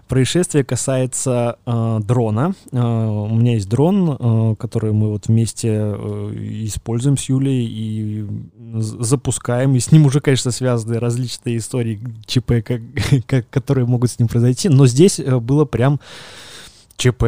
Происшествие 0.07 0.63
касается 0.65 1.57
э, 1.65 1.99
дрона. 2.03 2.53
Э, 2.71 2.77
у 2.77 3.33
меня 3.33 3.53
есть 3.53 3.69
дрон, 3.69 4.17
э, 4.19 4.55
который 4.59 4.91
мы 4.91 5.09
вот 5.09 5.27
вместе 5.27 5.69
э, 5.69 6.33
используем 6.65 7.17
с 7.17 7.29
Юлей 7.29 7.65
и 7.65 8.27
запускаем. 8.75 9.73
И 9.75 9.79
с 9.79 9.91
ним 9.91 10.05
уже, 10.05 10.19
конечно, 10.19 10.51
связаны 10.51 10.99
различные 10.99 11.57
истории 11.57 12.01
ЧП, 12.25 12.63
как, 12.63 12.81
как, 13.25 13.49
которые 13.49 13.87
могут 13.87 14.11
с 14.11 14.19
ним 14.19 14.27
произойти. 14.27 14.67
Но 14.67 14.85
здесь 14.85 15.19
э, 15.19 15.39
было 15.39 15.63
прям 15.63 15.95
ЧП, 15.95 16.03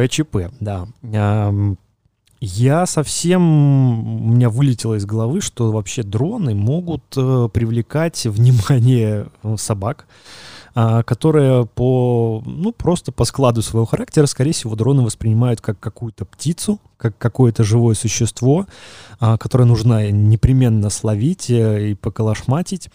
ЧП, 0.08 0.50
да. 0.60 0.86
Я 2.46 2.84
совсем, 2.84 4.26
у 4.26 4.32
меня 4.34 4.50
вылетело 4.50 4.96
из 4.96 5.06
головы, 5.06 5.40
что 5.40 5.72
вообще 5.72 6.02
дроны 6.02 6.54
могут 6.54 7.02
э, 7.16 7.48
привлекать 7.50 8.26
внимание 8.26 9.28
э, 9.42 9.56
собак, 9.56 10.06
э, 10.74 11.02
которые 11.06 11.64
по, 11.64 12.42
ну, 12.44 12.72
просто 12.72 13.12
по 13.12 13.24
складу 13.24 13.62
своего 13.62 13.86
характера, 13.86 14.26
скорее 14.26 14.52
всего, 14.52 14.76
дроны 14.76 15.02
воспринимают 15.02 15.62
как 15.62 15.80
какую-то 15.80 16.26
птицу, 16.26 16.80
как 16.98 17.16
какое-то 17.16 17.64
живое 17.64 17.94
существо, 17.94 18.66
э, 19.20 19.38
которое 19.38 19.64
нужно 19.64 20.10
непременно 20.10 20.90
словить 20.90 21.48
э, 21.48 21.92
и 21.92 21.94
поколошматить. 21.94 22.90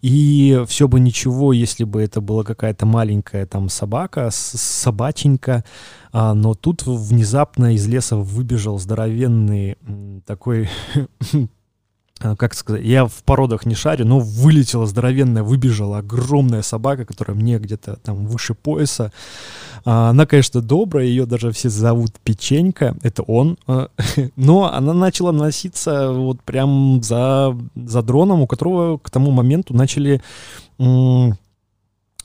И 0.00 0.64
все 0.68 0.86
бы 0.86 1.00
ничего, 1.00 1.52
если 1.52 1.84
бы 1.84 2.02
это 2.02 2.20
была 2.20 2.44
какая-то 2.44 2.86
маленькая 2.86 3.46
там 3.46 3.68
собака, 3.68 4.28
собаченька, 4.30 5.64
а, 6.12 6.34
но 6.34 6.54
тут 6.54 6.84
внезапно 6.86 7.74
из 7.74 7.86
леса 7.86 8.16
выбежал 8.16 8.78
здоровенный 8.78 9.76
такой 10.24 10.68
как 12.18 12.54
сказать, 12.54 12.84
я 12.84 13.06
в 13.06 13.22
породах 13.24 13.64
не 13.66 13.74
шарю, 13.74 14.04
но 14.06 14.18
вылетела 14.18 14.86
здоровенная, 14.86 15.42
выбежала 15.42 15.98
огромная 15.98 16.62
собака, 16.62 17.04
которая 17.04 17.36
мне 17.36 17.58
где-то 17.58 17.96
там 18.02 18.26
выше 18.26 18.54
пояса. 18.54 19.12
А, 19.84 20.10
она, 20.10 20.26
конечно, 20.26 20.60
добрая, 20.60 21.06
ее 21.06 21.26
даже 21.26 21.52
все 21.52 21.68
зовут 21.68 22.12
Печенька, 22.24 22.96
это 23.02 23.22
он. 23.22 23.56
А, 23.66 23.88
но 24.36 24.72
она 24.72 24.92
начала 24.94 25.32
носиться 25.32 26.12
вот 26.12 26.42
прям 26.42 27.02
за, 27.02 27.56
за 27.74 28.02
дроном, 28.02 28.42
у 28.42 28.46
которого 28.46 28.98
к 28.98 29.10
тому 29.10 29.30
моменту 29.30 29.74
начали 29.74 30.20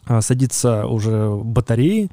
а, 0.06 0.22
садиться 0.22 0.86
уже 0.86 1.30
батареи, 1.30 2.10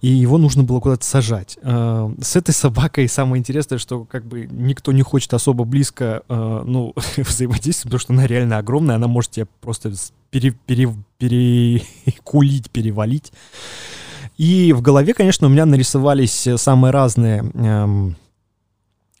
и 0.00 0.08
его 0.08 0.38
нужно 0.38 0.62
было 0.62 0.80
куда-то 0.80 1.04
сажать. 1.04 1.58
А, 1.62 2.12
с 2.20 2.36
этой 2.36 2.52
собакой 2.52 3.08
самое 3.08 3.40
интересное, 3.40 3.78
что 3.78 4.04
как 4.04 4.24
бы 4.24 4.48
никто 4.50 4.92
не 4.92 5.02
хочет 5.02 5.34
особо 5.34 5.64
близко 5.64 6.22
а, 6.28 6.62
ну, 6.64 6.94
взаимодействовать, 7.16 7.84
потому 7.84 8.00
что 8.00 8.12
она 8.12 8.26
реально 8.26 8.58
огромная, 8.58 8.96
она 8.96 9.08
может 9.08 9.32
тебя 9.32 9.46
просто 9.60 9.92
пере, 10.30 10.52
пере, 10.66 10.88
перекулить, 11.18 12.70
перевалить. 12.70 13.32
И 14.38 14.72
в 14.72 14.80
голове, 14.80 15.14
конечно, 15.14 15.46
у 15.46 15.50
меня 15.50 15.66
нарисовались 15.66 16.48
самые 16.56 16.90
разные 16.90 17.44
эм, 17.54 18.16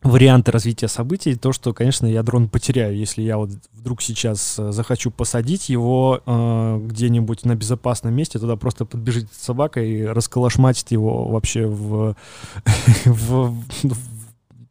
варианты 0.02 0.50
развития 0.50 0.88
событий, 0.88 1.34
то, 1.34 1.52
что, 1.52 1.72
конечно, 1.72 2.06
я 2.06 2.22
дрон 2.22 2.48
потеряю, 2.48 2.96
если 2.96 3.22
я 3.22 3.36
вот 3.36 3.50
вдруг 3.72 4.02
сейчас 4.02 4.58
э, 4.58 4.72
захочу 4.72 5.10
посадить 5.10 5.68
его 5.68 6.20
э, 6.24 6.80
где-нибудь 6.84 7.44
на 7.44 7.54
безопасном 7.54 8.14
месте, 8.14 8.38
туда 8.38 8.56
просто 8.56 8.84
подбежит 8.84 9.28
собака 9.32 9.80
и 9.82 10.04
расколошматит 10.04 10.90
его 10.90 11.28
вообще 11.28 11.66
в, 11.66 12.16
в, 13.04 13.54
в 13.82 13.96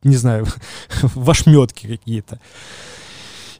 не 0.03 0.15
знаю, 0.15 0.45
в 1.01 1.29
ошметки 1.29 1.87
какие-то. 1.87 2.39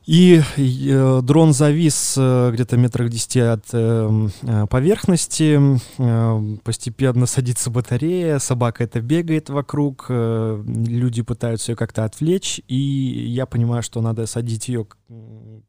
И 0.06 0.42
э, 0.58 1.22
дрон 1.22 1.54
завис 1.54 2.16
э, 2.18 2.52
где-то 2.54 2.76
метрах 2.76 3.10
10 3.10 3.38
от 3.38 3.66
э, 3.74 4.28
э, 4.42 4.66
поверхности, 4.68 5.60
э, 6.00 6.58
постепенно 6.64 7.28
садится 7.28 7.70
батарея, 7.70 8.40
собака 8.40 8.84
это 8.84 9.00
бегает 9.00 9.50
вокруг, 9.50 10.08
э, 10.10 10.64
люди 10.66 11.22
пытаются 11.22 11.72
ее 11.72 11.76
как-то 11.76 12.04
отвлечь, 12.04 12.62
и 12.68 12.76
я 12.76 13.46
понимаю, 13.46 13.84
что 13.84 14.02
надо 14.02 14.26
садить 14.26 14.70
ее 14.70 14.88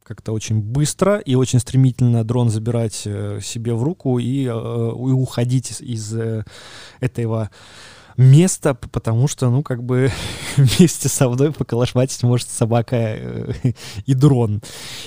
как-то 0.03 0.33
очень 0.33 0.61
быстро 0.61 1.19
и 1.19 1.35
очень 1.35 1.59
стремительно 1.59 2.25
дрон 2.25 2.49
забирать 2.49 3.03
э, 3.05 3.41
себе 3.43 3.75
в 3.75 3.83
руку 3.83 4.19
и, 4.19 4.45
э, 4.45 4.49
и 4.49 5.13
уходить 5.13 5.81
из 5.81 6.15
э, 6.15 6.45
этого 7.01 7.51
место, 8.17 8.75
потому 8.75 9.29
что, 9.29 9.51
ну, 9.51 9.63
как 9.63 9.83
бы 9.83 10.11
вместе 10.57 11.09
со 11.09 11.29
мной 11.29 11.53
поколошматить 11.53 12.23
может 12.23 12.49
собака 12.49 12.97
э, 12.97 13.53
и 14.07 14.15
дрон. 14.15 14.63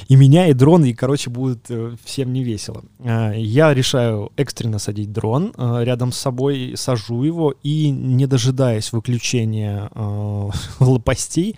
И 0.07 0.15
меня, 0.15 0.47
и 0.47 0.53
дрон, 0.53 0.85
и, 0.85 0.93
короче, 0.93 1.29
будет 1.29 1.65
э, 1.69 1.95
всем 2.03 2.33
не 2.33 2.43
весело. 2.43 2.83
А, 2.99 3.31
я 3.31 3.73
решаю 3.73 4.31
экстренно 4.37 4.79
садить 4.79 5.11
дрон, 5.11 5.53
э, 5.57 5.83
рядом 5.83 6.11
с 6.11 6.17
собой 6.17 6.73
сажу 6.75 7.23
его, 7.23 7.53
и, 7.63 7.89
не 7.89 8.27
дожидаясь 8.27 8.91
выключения 8.91 9.89
лопастей, 10.79 11.55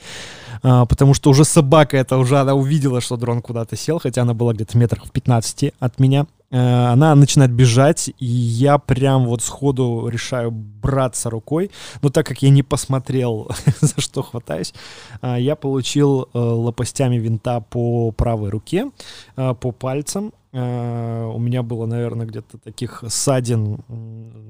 а, 0.63 0.85
потому 0.85 1.13
что 1.13 1.29
уже 1.29 1.45
собака 1.45 1.97
это 1.97 2.17
уже, 2.17 2.39
она 2.39 2.53
увидела, 2.53 3.01
что 3.01 3.17
дрон 3.17 3.41
куда-то 3.41 3.75
сел, 3.75 3.99
хотя 3.99 4.21
она 4.21 4.33
была 4.33 4.53
где-то 4.53 4.77
метрах 4.77 5.05
в 5.05 5.11
15 5.11 5.73
от 5.79 5.99
меня, 5.99 6.27
она 6.49 7.13
начинает 7.15 7.51
бежать, 7.51 8.09
и 8.19 8.25
я 8.25 8.77
прям 8.77 9.25
вот 9.25 9.41
сходу 9.41 10.07
решаю 10.07 10.51
браться 10.51 11.29
рукой. 11.29 11.71
Но 12.01 12.09
так 12.09 12.25
как 12.25 12.41
я 12.41 12.49
не 12.49 12.63
посмотрел, 12.63 13.49
за 13.81 13.99
что 13.99 14.23
хватаюсь, 14.23 14.73
э, 15.21 15.37
я 15.39 15.55
получил 15.55 16.29
э, 16.33 16.37
лопастями 16.37 17.17
винта 17.17 17.59
по 17.59 18.11
правой 18.11 18.49
руке, 18.49 18.91
по 19.35 19.71
пальцам. 19.71 20.33
У 20.53 21.39
меня 21.39 21.61
было, 21.61 21.85
наверное, 21.85 22.25
где-то 22.25 22.57
таких 22.57 23.03
ссадин 23.07 23.83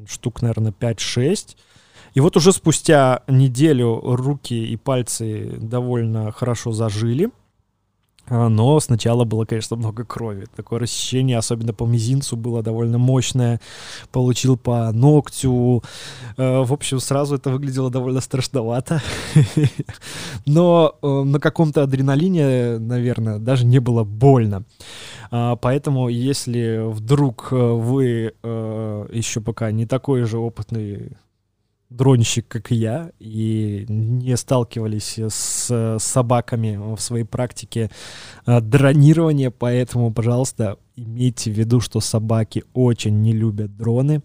штук, 0.08 0.42
наверное, 0.42 0.72
5-6. 0.72 1.58
И 2.13 2.20
вот 2.20 2.38
уже 2.38 2.51
спустя 2.51 3.24
неделю 3.27 4.00
руки 4.04 4.54
и 4.54 4.75
пальцы 4.77 5.58
довольно 5.60 6.32
хорошо 6.32 6.72
зажили. 6.72 7.30
А, 8.29 8.50
но 8.50 8.79
сначала 8.79 9.24
было, 9.24 9.46
конечно, 9.46 9.77
много 9.77 10.03
крови. 10.03 10.48
Такое 10.55 10.79
рассечение, 10.79 11.38
особенно 11.38 11.74
по 11.74 11.86
мизинцу, 11.86 12.36
было 12.36 12.62
довольно 12.62 12.98
мощное. 12.98 13.62
Получил 14.12 14.57
по 14.57 14.91
ногтю. 14.91 15.84
Э, 16.38 16.63
в 16.63 16.74
общем, 16.74 17.00
сразу 17.00 17.36
это 17.36 17.50
выглядело 17.50 17.89
довольно 17.89 18.22
страшновато. 18.22 19.01
Но 20.46 20.96
э, 21.01 21.07
на 21.07 21.39
каком-то 21.39 21.84
адреналине, 21.84 22.79
наверное, 22.79 23.39
даже 23.39 23.65
не 23.65 23.79
было 23.79 24.03
больно. 24.03 24.63
А, 25.31 25.55
поэтому, 25.55 26.10
если 26.10 26.81
вдруг 26.91 27.50
э, 27.51 27.55
вы 27.55 28.34
еще 29.12 29.41
пока 29.41 29.72
не 29.72 29.86
такой 29.86 30.24
же 30.24 30.38
опытный 30.38 31.17
дронщик, 31.89 32.48
как 32.48 32.72
и 32.72 32.75
я, 32.75 33.12
и 33.20 33.86
не 33.88 34.36
сталкивались 34.36 35.20
с 35.20 35.98
собаками 36.00 36.77
в 36.96 37.00
своей 37.00 37.24
практике 37.24 37.89
а, 38.46 38.60
дронирования, 38.60 39.51
поэтому, 39.51 40.12
пожалуйста, 40.12 40.77
имейте 40.98 41.51
в 41.51 41.58
виду, 41.58 41.79
что 41.79 42.01
собаки 42.01 42.63
очень 42.74 43.22
не 43.22 43.32
любят 43.32 43.77
дроны, 43.77 44.22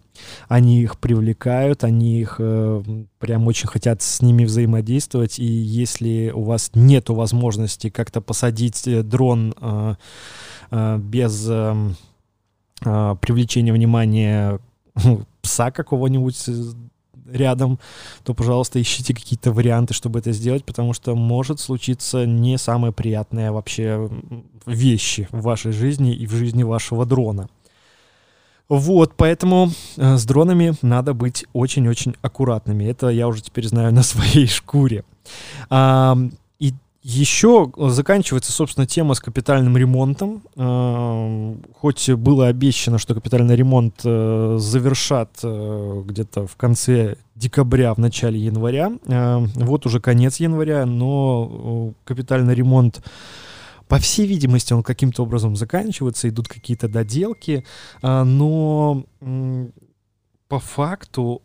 они 0.49 0.83
их 0.83 0.99
привлекают, 0.99 1.85
они 1.85 2.19
их 2.19 2.37
э, 2.38 2.83
прям 3.19 3.47
очень 3.47 3.69
хотят 3.69 4.00
с 4.00 4.23
ними 4.23 4.45
взаимодействовать, 4.45 5.38
и 5.38 5.45
если 5.45 6.33
у 6.35 6.42
вас 6.42 6.71
нет 6.75 7.11
возможности 7.11 7.90
как-то 7.90 8.23
посадить 8.23 8.88
э, 8.88 9.02
дрон 9.02 9.54
э, 9.61 9.95
э, 10.71 10.99
без 10.99 11.47
э, 11.49 11.75
э, 12.85 13.16
привлечения 13.21 13.73
внимания 13.73 14.59
пса 15.42 15.71
какого-нибудь 15.71 16.49
рядом, 17.31 17.79
то, 18.25 18.35
пожалуйста, 18.35 18.81
ищите 18.81 19.14
какие-то 19.14 19.52
варианты, 19.52 19.95
чтобы 19.95 20.19
это 20.19 20.33
сделать, 20.33 20.64
потому 20.64 20.93
что 20.93 21.14
может 21.14 21.61
случиться 21.61 22.26
не 22.26 22.59
самые 22.59 22.93
приятные 22.93 23.50
вообще 23.50 24.11
вещи 24.67 25.29
в 25.31 25.43
вашей 25.43 25.73
жизни 25.73 26.14
и 26.14 26.26
в 26.26 26.33
жизни 26.33 26.62
вашего 26.62 27.07
дрона. 27.07 27.49
Вот, 28.69 29.12
поэтому 29.17 29.71
э, 29.97 30.17
с 30.17 30.25
дронами 30.25 30.75
надо 30.83 31.12
быть 31.12 31.45
очень-очень 31.52 32.14
аккуратными. 32.23 32.85
Это 32.85 33.09
я 33.09 33.29
уже 33.29 33.43
теперь 33.43 33.67
знаю 33.67 33.93
на 33.93 34.02
своей 34.02 34.47
шкуре. 34.47 35.05
Еще 37.02 37.73
заканчивается, 37.76 38.52
собственно, 38.52 38.87
тема 38.87 39.14
с 39.14 39.21
капитальным 39.21 39.76
ремонтом. 39.76 40.44
Эм, 40.54 41.61
хоть 41.75 42.09
было 42.11 42.47
обещано, 42.47 42.99
что 42.99 43.14
капитальный 43.14 43.56
ремонт 43.56 44.02
э, 44.04 44.56
завершат 44.61 45.40
э, 45.42 46.02
где-то 46.06 46.47
в 46.47 46.54
конце 46.54 47.16
декабря, 47.35 47.92
в 47.92 47.99
начале 47.99 48.38
января. 48.38 48.92
Вот 49.04 49.85
уже 49.85 49.99
конец 49.99 50.37
января, 50.37 50.87
но 50.87 51.94
э, 51.97 52.04
капитальный 52.04 52.54
ремонт 52.54 53.02
по 53.88 53.99
всей 53.99 54.28
видимости, 54.28 54.73
он 54.73 54.85
каким-то 54.85 55.25
образом 55.25 55.56
заканчивается, 55.56 56.28
идут 56.28 56.47
какие-то 56.47 56.88
доделки, 56.88 57.64
но 58.00 59.04
по 60.49 60.59
факту 60.61 61.42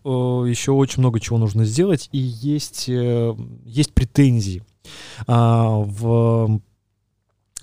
еще 0.48 0.72
очень 0.72 1.02
много 1.02 1.20
чего 1.20 1.40
нужно 1.40 1.66
сделать, 1.66 2.08
и 2.14 2.20
есть, 2.20 2.88
есть 2.88 3.94
претензии 3.94 4.64
в 5.28 6.60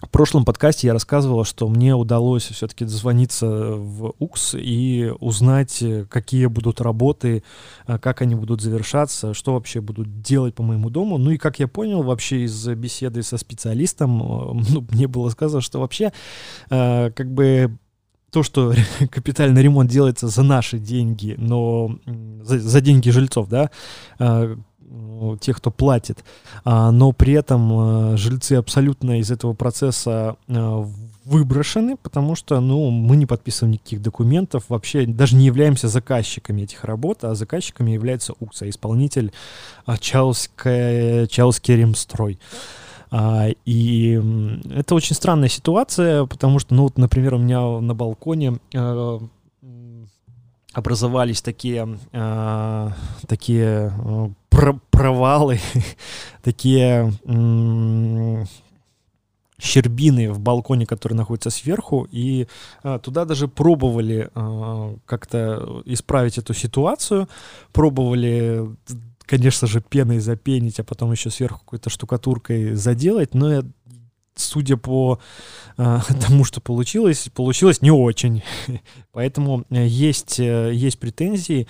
в 0.03 0.09
прошлом 0.11 0.45
подкасте 0.45 0.89
я 0.89 0.93
рассказывал, 0.93 1.45
что 1.45 1.69
мне 1.69 1.95
удалось 1.95 2.45
все-таки 2.45 2.85
дозвониться 2.85 3.47
в 3.47 4.15
УКС 4.19 4.55
и 4.55 5.13
узнать, 5.21 5.83
какие 6.11 6.47
будут 6.47 6.81
работы, 6.81 7.45
а, 7.87 7.99
как 7.99 8.21
они 8.21 8.35
будут 8.35 8.61
завершаться, 8.61 9.35
что 9.35 9.55
вообще 9.55 9.81
будут 9.81 10.21
делать 10.21 10.55
по 10.55 10.63
моему 10.63 10.91
дому. 10.91 11.17
Ну 11.17 11.31
и 11.31 11.39
как 11.39 11.59
я 11.61 11.69
понял 11.69 12.03
вообще 12.03 12.45
из 12.45 12.67
беседы 12.69 13.23
со 13.23 13.39
специалистом, 13.39 14.19
ну, 14.19 14.87
мне 14.91 15.07
было 15.07 15.31
сказано, 15.31 15.61
что 15.61 15.81
вообще 15.81 16.13
а, 16.71 17.11
как 17.11 17.33
бы 17.33 17.79
то, 18.31 18.43
что 18.43 18.75
капитальный 19.11 19.63
ремонт 19.63 19.91
делается 19.91 20.27
за 20.27 20.43
наши 20.43 20.79
деньги, 20.79 21.37
но 21.39 21.99
за, 22.43 22.59
за 22.59 22.81
деньги 22.81 23.11
жильцов, 23.11 23.49
да, 23.49 23.71
тех, 25.41 25.57
кто 25.59 25.71
платит, 25.71 26.25
а, 26.65 26.91
но 26.91 27.13
при 27.13 27.33
этом 27.35 28.15
э, 28.15 28.17
жильцы 28.17 28.55
абсолютно 28.55 29.21
из 29.21 29.31
этого 29.31 29.53
процесса 29.53 30.37
э, 30.49 30.85
выброшены, 31.25 31.97
потому 31.97 32.35
что, 32.35 32.61
ну, 32.61 32.91
мы 32.91 33.17
не 33.17 33.27
подписываем 33.27 33.73
никаких 33.73 34.03
документов, 34.03 34.65
вообще 34.69 35.07
даже 35.07 35.37
не 35.37 35.47
являемся 35.47 35.89
заказчиками 35.89 36.63
этих 36.63 36.85
работ, 36.85 37.25
а 37.25 37.35
заказчиками 37.35 37.93
является 37.93 38.35
исполнитель 38.61 39.33
а, 39.87 39.97
Чауская, 39.97 41.27
Чауский 41.27 41.77
ремстрой. 41.77 42.39
А, 43.11 43.49
и 43.65 44.21
это 44.75 44.95
очень 44.95 45.15
странная 45.17 45.49
ситуация, 45.49 46.27
потому 46.27 46.59
что, 46.59 46.75
ну, 46.75 46.85
вот, 46.85 46.99
например, 46.99 47.35
у 47.35 47.39
меня 47.39 47.81
на 47.81 47.95
балконе 47.95 48.59
э, 48.75 49.19
образовались 50.75 51.41
такие, 51.41 51.99
э, 52.13 52.91
такие 53.27 53.93
э, 53.97 54.29
про 54.51 54.79
провалы, 54.91 55.61
такие 56.43 57.13
щербины 59.61 60.33
в 60.33 60.41
балконе, 60.41 60.85
который 60.85 61.15
находится 61.15 61.51
сверху, 61.51 62.07
и 62.11 62.47
э, 62.83 62.99
туда 63.03 63.25
даже 63.25 63.49
пробовали 63.49 64.31
э, 64.35 64.97
как-то 65.07 65.83
исправить 65.87 66.39
эту 66.39 66.55
ситуацию, 66.55 67.29
пробовали 67.73 68.69
конечно 69.27 69.67
же, 69.67 69.81
пеной 69.81 70.19
запенить, 70.19 70.81
а 70.81 70.85
потом 70.85 71.13
еще 71.13 71.31
сверху 71.31 71.61
какой-то 71.61 71.89
штукатуркой 71.89 72.75
заделать, 72.75 73.33
но 73.33 73.53
я 73.53 73.63
судя 74.35 74.77
по 74.77 75.19
э, 75.77 75.99
тому, 76.27 76.45
что 76.45 76.61
получилось, 76.61 77.29
получилось 77.35 77.83
не 77.83 77.91
очень. 77.91 78.43
Поэтому 79.13 79.65
э, 79.71 79.87
есть, 79.87 80.39
э, 80.41 80.73
есть 80.73 80.99
претензии. 80.99 81.67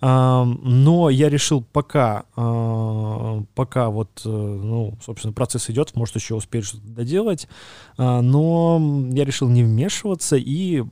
Э, 0.00 0.44
но 0.44 1.10
я 1.10 1.28
решил 1.28 1.62
пока, 1.62 2.24
э, 2.36 3.42
пока 3.54 3.90
вот, 3.90 4.22
э, 4.24 4.28
ну, 4.28 4.96
собственно, 5.04 5.32
процесс 5.32 5.70
идет, 5.70 5.94
может 5.94 6.16
еще 6.16 6.34
успеть 6.34 6.64
что-то 6.64 6.88
доделать, 6.88 7.48
э, 7.98 8.20
но 8.20 8.80
я 9.10 9.24
решил 9.24 9.48
не 9.48 9.62
вмешиваться 9.62 10.36
и 10.36 10.84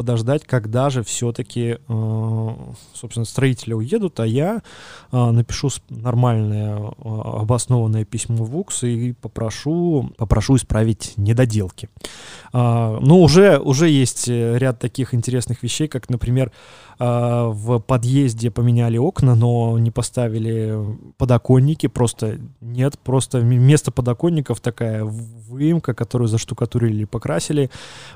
подождать, 0.00 0.44
когда 0.46 0.88
же 0.88 1.02
все-таки, 1.02 1.76
э, 1.86 2.48
собственно, 2.94 3.26
строители 3.26 3.74
уедут, 3.74 4.18
а 4.18 4.26
я 4.26 4.62
э, 5.12 5.30
напишу 5.30 5.68
нормальное 5.90 6.78
э, 6.78 6.92
обоснованное 7.04 8.06
письмо 8.06 8.44
в 8.46 8.56
УКС 8.56 8.84
и 8.84 9.12
попрошу, 9.12 10.10
попрошу 10.16 10.56
исправить 10.56 11.12
недоделки. 11.18 11.90
Но 12.52 13.20
уже, 13.20 13.58
уже 13.58 13.88
есть 13.88 14.26
ряд 14.26 14.78
таких 14.78 15.14
интересных 15.14 15.62
вещей, 15.62 15.86
как, 15.86 16.08
например, 16.08 16.50
в 16.98 17.78
подъезде 17.78 18.50
поменяли 18.50 18.98
окна, 18.98 19.34
но 19.34 19.78
не 19.78 19.90
поставили 19.90 20.74
подоконники, 21.16 21.86
просто 21.86 22.38
нет, 22.60 22.98
просто 22.98 23.38
вместо 23.38 23.90
подоконников 23.90 24.60
такая 24.60 25.04
выемка, 25.04 25.94
которую 25.94 26.28
заштукатурили 26.28 27.02
и 27.02 27.06
покрасили. 27.06 27.70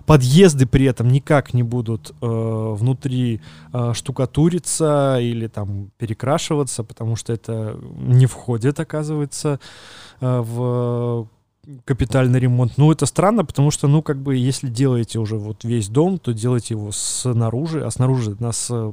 Подъезды 0.07 0.67
при 0.67 0.87
этом 0.87 1.09
никак 1.09 1.55
не 1.55 1.63
будут 1.75 2.11
э, 2.11 2.15
внутри 2.21 3.41
э, 3.73 3.93
штукатуриться 3.95 5.19
или 5.21 5.49
там 5.49 5.91
перекрашиваться, 5.99 6.85
потому 6.85 7.17
что 7.17 7.33
это 7.33 7.77
не 7.97 8.27
входит, 8.27 8.79
оказывается, 8.81 9.59
э, 10.21 10.41
в 10.41 11.29
капитальный 11.85 12.41
ремонт. 12.41 12.79
Ну, 12.79 12.93
это 12.93 13.07
странно, 13.07 13.45
потому 13.45 13.71
что, 13.71 13.89
ну, 13.89 14.03
как 14.03 14.19
бы, 14.19 14.37
если 14.37 14.69
делаете 14.69 15.19
уже 15.19 15.37
вот 15.37 15.65
весь 15.65 15.89
дом, 15.89 16.19
то 16.19 16.33
делайте 16.33 16.75
его 16.75 16.93
снаружи, 16.93 17.85
а 17.85 17.91
снаружи 17.91 18.37
нас 18.39 18.69
э, 18.71 18.93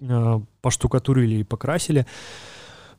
э 0.00 0.40
поштукатурили 0.60 1.36
и 1.36 1.44
покрасили. 1.44 2.06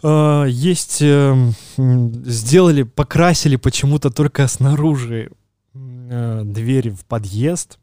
Э, 0.03 0.45
есть, 0.47 1.01
э, 1.01 1.51
сделали, 1.77 2.83
покрасили 2.83 3.57
почему-то 3.57 4.09
только 4.09 4.47
снаружи 4.47 5.31
э, 5.73 6.41
двери 6.45 6.89
в 6.89 7.05
подъезд, 7.05 7.79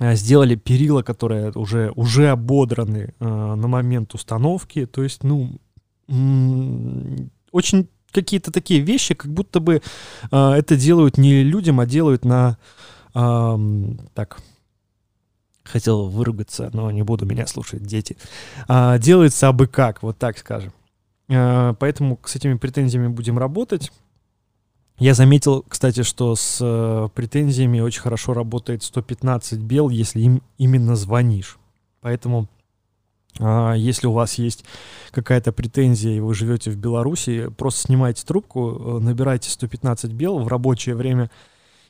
сделали 0.00 0.56
перила, 0.56 1.02
которые 1.02 1.52
уже, 1.52 1.92
уже 1.94 2.28
ободраны 2.30 3.14
э, 3.18 3.24
на 3.24 3.68
момент 3.68 4.14
установки, 4.14 4.86
то 4.86 5.02
есть, 5.02 5.22
ну, 5.22 5.58
очень 7.52 7.88
какие-то 8.10 8.52
такие 8.52 8.80
вещи, 8.80 9.14
как 9.14 9.32
будто 9.32 9.60
бы 9.60 9.82
э, 10.30 10.36
это 10.36 10.76
делают 10.76 11.18
не 11.18 11.42
людям, 11.42 11.80
а 11.80 11.86
делают 11.86 12.24
на... 12.24 12.58
Э, 13.14 13.58
так, 14.14 14.40
хотел 15.64 16.08
выругаться, 16.08 16.70
но 16.72 16.90
не 16.90 17.02
буду 17.02 17.26
меня 17.26 17.46
слушать, 17.46 17.82
дети. 17.82 18.16
Э, 18.68 18.98
делается 18.98 19.48
абы 19.48 19.66
как, 19.66 20.02
вот 20.02 20.18
так 20.18 20.38
скажем. 20.38 20.72
Э, 21.28 21.74
поэтому 21.78 22.18
с 22.24 22.36
этими 22.36 22.54
претензиями 22.54 23.08
будем 23.08 23.38
работать. 23.38 23.92
Я 24.98 25.14
заметил, 25.14 25.64
кстати, 25.68 26.02
что 26.02 26.36
с 26.36 26.58
э, 26.60 27.08
претензиями 27.14 27.80
очень 27.80 28.00
хорошо 28.00 28.32
работает 28.32 28.84
115 28.84 29.58
бел, 29.58 29.88
если 29.88 30.20
им 30.20 30.42
именно 30.56 30.94
звонишь. 30.94 31.58
Поэтому 32.00 32.48
а, 33.40 33.72
если 33.74 34.06
у 34.06 34.12
вас 34.12 34.34
есть 34.34 34.64
какая-то 35.10 35.52
претензия, 35.52 36.16
и 36.16 36.20
вы 36.20 36.34
живете 36.34 36.70
в 36.70 36.76
Беларуси, 36.76 37.50
просто 37.56 37.80
снимайте 37.80 38.24
трубку, 38.24 38.98
э, 38.98 38.98
набирайте 39.00 39.50
115 39.50 40.12
бел 40.12 40.38
в 40.38 40.46
рабочее 40.46 40.94
время, 40.94 41.30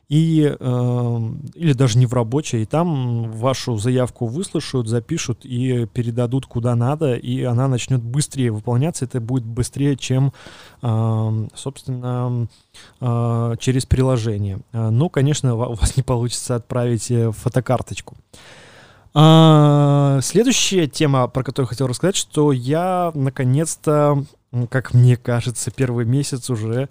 и, 0.08 0.54
э, 0.58 1.18
или 1.54 1.72
даже 1.72 1.98
не 1.98 2.06
в 2.06 2.12
рабочее, 2.12 2.62
и 2.62 2.66
там 2.66 3.30
вашу 3.32 3.76
заявку 3.76 4.26
выслушают, 4.26 4.88
запишут 4.88 5.44
и 5.44 5.86
передадут 5.86 6.46
куда 6.46 6.74
надо, 6.74 7.14
и 7.14 7.42
она 7.42 7.68
начнет 7.68 8.02
быстрее 8.02 8.50
выполняться, 8.50 9.04
это 9.04 9.20
будет 9.20 9.44
быстрее, 9.44 9.96
чем, 9.96 10.32
э, 10.82 11.48
собственно, 11.54 12.48
э, 13.00 13.54
через 13.58 13.86
приложение. 13.86 14.60
Но, 14.72 15.08
конечно, 15.08 15.54
у 15.54 15.74
вас 15.74 15.96
не 15.96 16.02
получится 16.02 16.56
отправить 16.56 17.10
э, 17.10 17.32
фотокарточку. 17.32 18.16
А, 19.16 20.18
следующая 20.22 20.88
тема, 20.88 21.28
про 21.28 21.44
которую 21.44 21.68
хотел 21.68 21.86
рассказать, 21.86 22.16
что 22.16 22.50
я 22.50 23.12
наконец-то, 23.14 24.24
как 24.70 24.94
мне 24.94 25.16
кажется, 25.16 25.70
первый 25.70 26.04
месяц 26.04 26.50
уже 26.50 26.88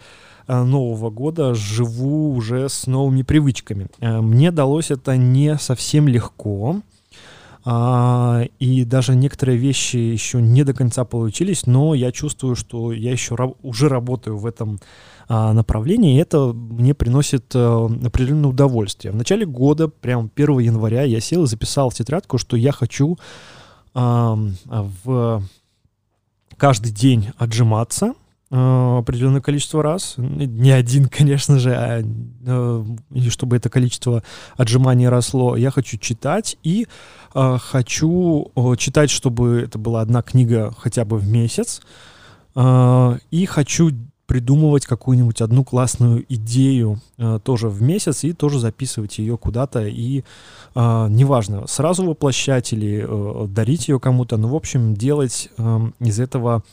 а, 0.47 0.63
Нового 0.63 1.09
года 1.09 1.53
живу 1.53 2.33
уже 2.33 2.69
с 2.69 2.87
новыми 2.87 3.21
привычками. 3.21 3.87
А, 3.99 4.21
мне 4.21 4.51
далось 4.51 4.91
это 4.91 5.17
не 5.17 5.57
совсем 5.57 6.07
легко. 6.07 6.81
А, 7.65 8.43
и 8.59 8.83
даже 8.83 9.15
некоторые 9.15 9.57
вещи 9.57 9.95
еще 9.95 10.41
не 10.41 10.63
до 10.63 10.73
конца 10.73 11.05
получились, 11.05 11.65
но 11.65 11.93
я 11.93 12.11
чувствую, 12.11 12.55
что 12.55 12.91
я 12.91 13.11
еще 13.11 13.35
уже 13.61 13.87
работаю 13.87 14.37
в 14.37 14.45
этом 14.45 14.79
а, 15.29 15.53
направлении, 15.53 16.15
и 16.15 16.21
это 16.21 16.51
мне 16.53 16.93
приносит 16.93 17.53
а, 17.55 17.85
определенное 17.85 18.49
удовольствие. 18.49 19.13
В 19.13 19.15
начале 19.15 19.45
года, 19.45 19.87
прям 19.87 20.29
1 20.35 20.59
января, 20.59 21.03
я 21.03 21.21
сел 21.21 21.43
и 21.43 21.47
записал 21.47 21.89
в 21.89 21.95
тетрадку, 21.95 22.37
что 22.37 22.57
я 22.57 22.71
хочу 22.71 23.17
в 23.95 25.43
каждый 26.57 26.91
день 26.91 27.31
отжиматься, 27.37 28.13
Э, 28.55 28.97
определенное 28.99 29.41
количество 29.41 29.81
раз. 29.81 30.13
Не 30.17 30.69
один, 30.69 31.09
конечно 31.17 31.57
же, 31.57 31.73
а, 31.73 32.03
э, 32.03 32.85
и 33.11 33.29
чтобы 33.31 33.57
это 33.57 33.67
количество 33.67 34.21
отжиманий 34.55 35.07
росло. 35.07 35.55
Я 35.55 35.71
хочу 35.71 35.97
читать 35.97 36.55
и 36.61 36.85
э, 37.33 37.57
хочу 37.59 38.51
читать, 38.77 39.09
чтобы 39.09 39.61
это 39.61 39.79
была 39.79 40.01
одна 40.01 40.21
книга 40.21 40.71
хотя 40.77 41.03
бы 41.03 41.17
в 41.17 41.27
месяц. 41.27 41.81
И 42.55 43.47
хочу 43.47 43.89
придумывать 44.25 44.85
какую-нибудь 44.85 45.41
одну 45.41 45.63
классную 45.63 46.25
идею 46.29 46.99
э, 47.17 47.39
тоже 47.43 47.69
в 47.69 47.81
месяц 47.81 48.23
и 48.23 48.33
тоже 48.33 48.59
записывать 48.59 49.17
ее 49.19 49.37
куда-то 49.37 49.85
и 49.85 50.23
э, 50.75 51.07
неважно 51.09 51.67
сразу 51.67 52.05
воплощать 52.05 52.73
или 52.73 53.05
э, 53.07 53.47
дарить 53.47 53.89
ее 53.89 53.99
кому-то, 53.99 54.37
но 54.37 54.47
в 54.47 54.55
общем 54.55 54.93
делать 54.93 55.49
э, 55.57 55.79
из 55.99 56.19
этого 56.19 56.63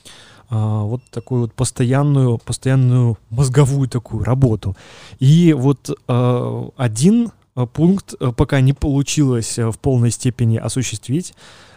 а, 0.51 0.83
вот 0.83 1.03
такую 1.11 1.43
вот 1.43 1.55
постоянную, 1.55 2.39
постоянную 2.39 3.19
мозговую 3.31 3.89
такую 3.89 4.25
работу. 4.25 4.77
И 5.21 5.55
вот 5.57 5.97
а, 6.09 6.69
один 6.77 7.31
а, 7.55 7.67
пункт 7.67 8.15
пока 8.37 8.61
не 8.61 8.73
получилось 8.73 9.59
в 9.59 9.79
полной 9.79 10.11
степени 10.11 10.57
осуществить. 10.57 11.35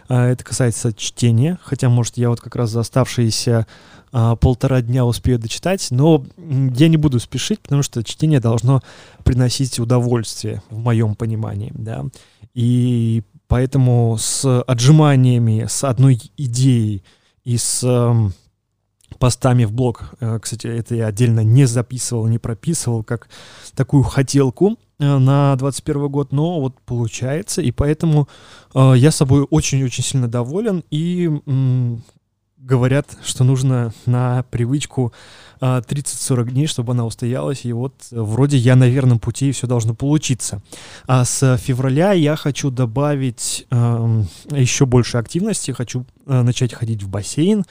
Это 0.08 0.44
касается 0.44 0.92
чтения, 0.92 1.58
хотя, 1.62 1.88
может, 1.88 2.16
я 2.16 2.30
вот 2.30 2.40
как 2.40 2.56
раз 2.56 2.70
за 2.70 2.80
оставшиеся 2.80 3.66
полтора 4.10 4.80
дня 4.80 5.04
успею 5.04 5.38
дочитать, 5.38 5.88
но 5.90 6.24
я 6.36 6.88
не 6.88 6.96
буду 6.96 7.18
спешить, 7.18 7.60
потому 7.60 7.82
что 7.82 8.04
чтение 8.04 8.38
должно 8.38 8.80
приносить 9.24 9.80
удовольствие, 9.80 10.62
в 10.70 10.78
моем 10.78 11.16
понимании, 11.16 11.72
да. 11.74 12.04
И 12.54 13.22
поэтому 13.48 14.16
с 14.18 14.62
отжиманиями, 14.62 15.66
с 15.68 15.82
одной 15.82 16.20
идеей 16.36 17.02
и 17.44 17.56
с 17.58 17.84
постами 19.18 19.64
в 19.64 19.72
блог. 19.72 20.14
Э, 20.20 20.38
кстати, 20.40 20.66
это 20.66 20.94
я 20.94 21.06
отдельно 21.06 21.40
не 21.40 21.66
записывал, 21.66 22.26
не 22.26 22.38
прописывал, 22.38 23.02
как 23.02 23.28
такую 23.74 24.02
хотелку 24.02 24.76
на 25.04 25.56
21 25.56 26.08
год, 26.08 26.32
но 26.32 26.60
вот 26.60 26.74
получается, 26.86 27.62
и 27.62 27.70
поэтому 27.70 28.28
э, 28.74 28.94
я 28.96 29.10
собой 29.10 29.46
очень-очень 29.50 30.04
сильно 30.04 30.28
доволен, 30.28 30.84
и 30.90 31.26
м, 31.46 32.02
говорят, 32.64 33.16
что 33.22 33.44
нужно 33.44 33.92
на 34.06 34.42
привычку 34.50 35.12
э, 35.60 35.82
30-40 35.86 36.50
дней, 36.50 36.66
чтобы 36.66 36.92
она 36.92 37.04
устоялась, 37.04 37.64
и 37.64 37.72
вот 37.72 37.94
вроде 38.10 38.56
я 38.56 38.74
на 38.74 38.88
верном 38.88 39.18
пути, 39.18 39.48
и 39.48 39.52
все 39.52 39.66
должно 39.66 39.94
получиться. 39.94 40.62
А 41.06 41.24
с 41.24 41.56
февраля 41.58 42.12
я 42.12 42.36
хочу 42.36 42.70
добавить 42.70 43.66
э, 43.70 44.22
еще 44.50 44.86
больше 44.86 45.18
активности, 45.18 45.72
хочу 45.72 46.06
э, 46.26 46.42
начать 46.42 46.72
ходить 46.72 47.02
в 47.02 47.08
бассейн, 47.08 47.64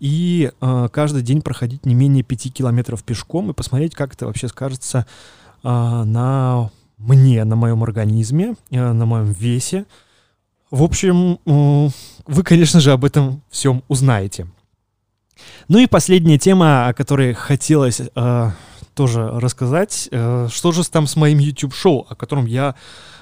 и 0.00 0.50
э, 0.60 0.88
каждый 0.92 1.22
день 1.22 1.42
проходить 1.42 1.86
не 1.86 1.94
менее 1.94 2.24
5 2.24 2.52
километров 2.52 3.04
пешком 3.04 3.50
и 3.50 3.54
посмотреть, 3.54 3.94
как 3.94 4.14
это 4.14 4.26
вообще 4.26 4.48
скажется 4.48 4.98
э, 4.98 5.41
на 5.62 6.70
мне, 7.02 7.44
на 7.44 7.56
моем 7.56 7.82
организме, 7.82 8.54
э, 8.70 8.92
на 8.92 9.06
моем 9.06 9.32
весе. 9.32 9.86
В 10.70 10.82
общем, 10.82 11.38
вы, 11.44 12.42
конечно 12.42 12.80
же, 12.80 12.92
об 12.92 13.04
этом 13.04 13.42
всем 13.50 13.82
узнаете. 13.88 14.46
Ну 15.68 15.78
и 15.78 15.86
последняя 15.86 16.38
тема, 16.38 16.88
о 16.88 16.94
которой 16.94 17.34
хотелось 17.34 18.00
э, 18.00 18.50
тоже 18.94 19.28
рассказать, 19.28 20.08
э, 20.10 20.48
что 20.50 20.72
же 20.72 20.88
там 20.88 21.06
с 21.06 21.16
моим 21.16 21.38
YouTube-шоу, 21.38 22.06
о 22.08 22.14
котором 22.14 22.46
я 22.46 22.74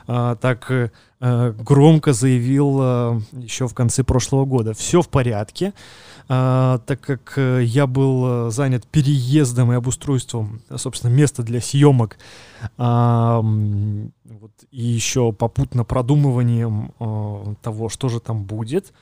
так 0.06 0.90
громко 1.20 2.14
заявил 2.14 2.78
э, 2.80 3.20
еще 3.32 3.68
в 3.68 3.74
конце 3.74 4.02
прошлого 4.02 4.46
года. 4.46 4.72
Все 4.72 5.02
в 5.02 5.08
порядке 5.08 5.74
а, 6.32 6.78
так 6.86 7.00
как 7.00 7.34
э, 7.38 7.64
я 7.64 7.88
был 7.88 8.46
э, 8.46 8.50
занят 8.52 8.86
переездом 8.86 9.72
и 9.72 9.74
обустройством, 9.74 10.62
собственно, 10.76 11.10
места 11.10 11.42
для 11.42 11.60
съемок, 11.60 12.18
а, 12.78 13.44
и 14.70 14.80
еще 14.80 15.32
попутно 15.32 15.82
продумыванием 15.82 16.92
того, 17.62 17.88
что 17.88 18.08
же 18.08 18.20
там 18.20 18.44
будет. 18.44 18.92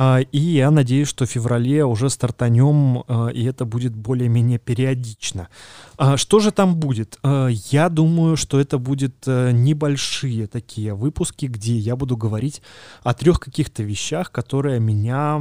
А, 0.00 0.20
и 0.20 0.38
я 0.38 0.70
надеюсь, 0.70 1.08
что 1.08 1.26
в 1.26 1.30
феврале 1.30 1.84
уже 1.84 2.08
стартанем, 2.08 3.02
а, 3.08 3.28
и 3.28 3.44
это 3.44 3.64
будет 3.64 3.96
более-менее 3.96 4.60
периодично. 4.60 5.48
А, 5.96 6.16
что 6.16 6.38
же 6.38 6.52
там 6.52 6.76
будет? 6.76 7.18
Я 7.24 7.88
думаю, 7.88 8.36
что 8.36 8.60
это 8.60 8.78
будет 8.78 9.24
э, 9.26 9.50
небольшие 9.50 10.46
такие 10.46 10.94
выпуски, 10.94 11.46
где 11.46 11.76
я 11.76 11.96
буду 11.96 12.16
говорить 12.16 12.62
о 13.02 13.12
трех 13.12 13.40
каких-то 13.40 13.82
вещах, 13.82 14.30
которые 14.30 14.78
меня 14.78 15.40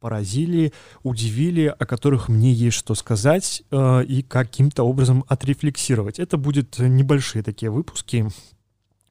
поразили, 0.00 0.72
удивили, 1.04 1.66
о 1.66 1.86
которых 1.86 2.28
мне 2.28 2.52
есть 2.52 2.76
что 2.76 2.96
сказать 2.96 3.62
и 3.70 4.26
каким-то 4.28 4.82
образом 4.82 5.24
отрефлексировать. 5.28 6.18
Это 6.18 6.36
будут 6.36 6.80
небольшие 6.80 7.44
такие 7.44 7.70
выпуски, 7.70 8.28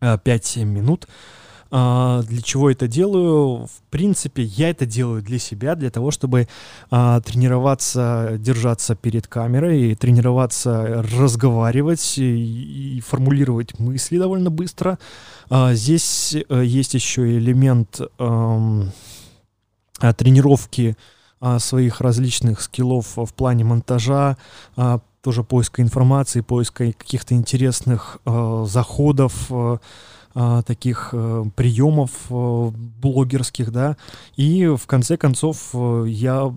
э, 0.01 0.17
5-7 0.17 0.65
минут. 0.65 1.07
Uh, 1.71 2.23
для 2.23 2.41
чего 2.41 2.69
это 2.69 2.87
делаю? 2.87 3.65
В 3.65 3.81
принципе, 3.89 4.43
я 4.43 4.69
это 4.69 4.85
делаю 4.85 5.21
для 5.21 5.39
себя, 5.39 5.75
для 5.75 5.89
того, 5.89 6.11
чтобы 6.11 6.49
uh, 6.89 7.21
тренироваться, 7.21 8.33
держаться 8.37 8.95
перед 8.95 9.27
камерой, 9.27 9.95
тренироваться 9.95 11.01
разговаривать 11.17 12.17
и, 12.17 12.97
и 12.97 13.01
формулировать 13.01 13.79
мысли 13.79 14.17
довольно 14.17 14.51
быстро. 14.51 14.99
Uh, 15.49 15.73
здесь 15.73 16.35
э, 16.49 16.63
есть 16.65 16.93
еще 16.93 17.37
элемент 17.37 18.01
а, 20.01 20.13
тренировки 20.13 20.97
а, 21.39 21.59
своих 21.59 22.01
различных 22.01 22.61
скиллов 22.61 23.17
в 23.17 23.33
плане 23.33 23.63
монтажа, 23.63 24.37
а, 24.75 24.99
тоже 25.21 25.43
поиска 25.43 25.83
информации, 25.83 26.41
поиска 26.41 26.91
каких-то 26.93 27.35
интересных 27.35 28.17
заходов, 28.65 29.51
таких 30.65 31.09
э, 31.11 31.43
приемов 31.55 32.11
э, 32.29 32.71
блогерских, 33.01 33.71
да, 33.71 33.97
и 34.35 34.65
в 34.67 34.87
конце 34.87 35.17
концов 35.17 35.69
э, 35.73 36.05
я 36.07 36.53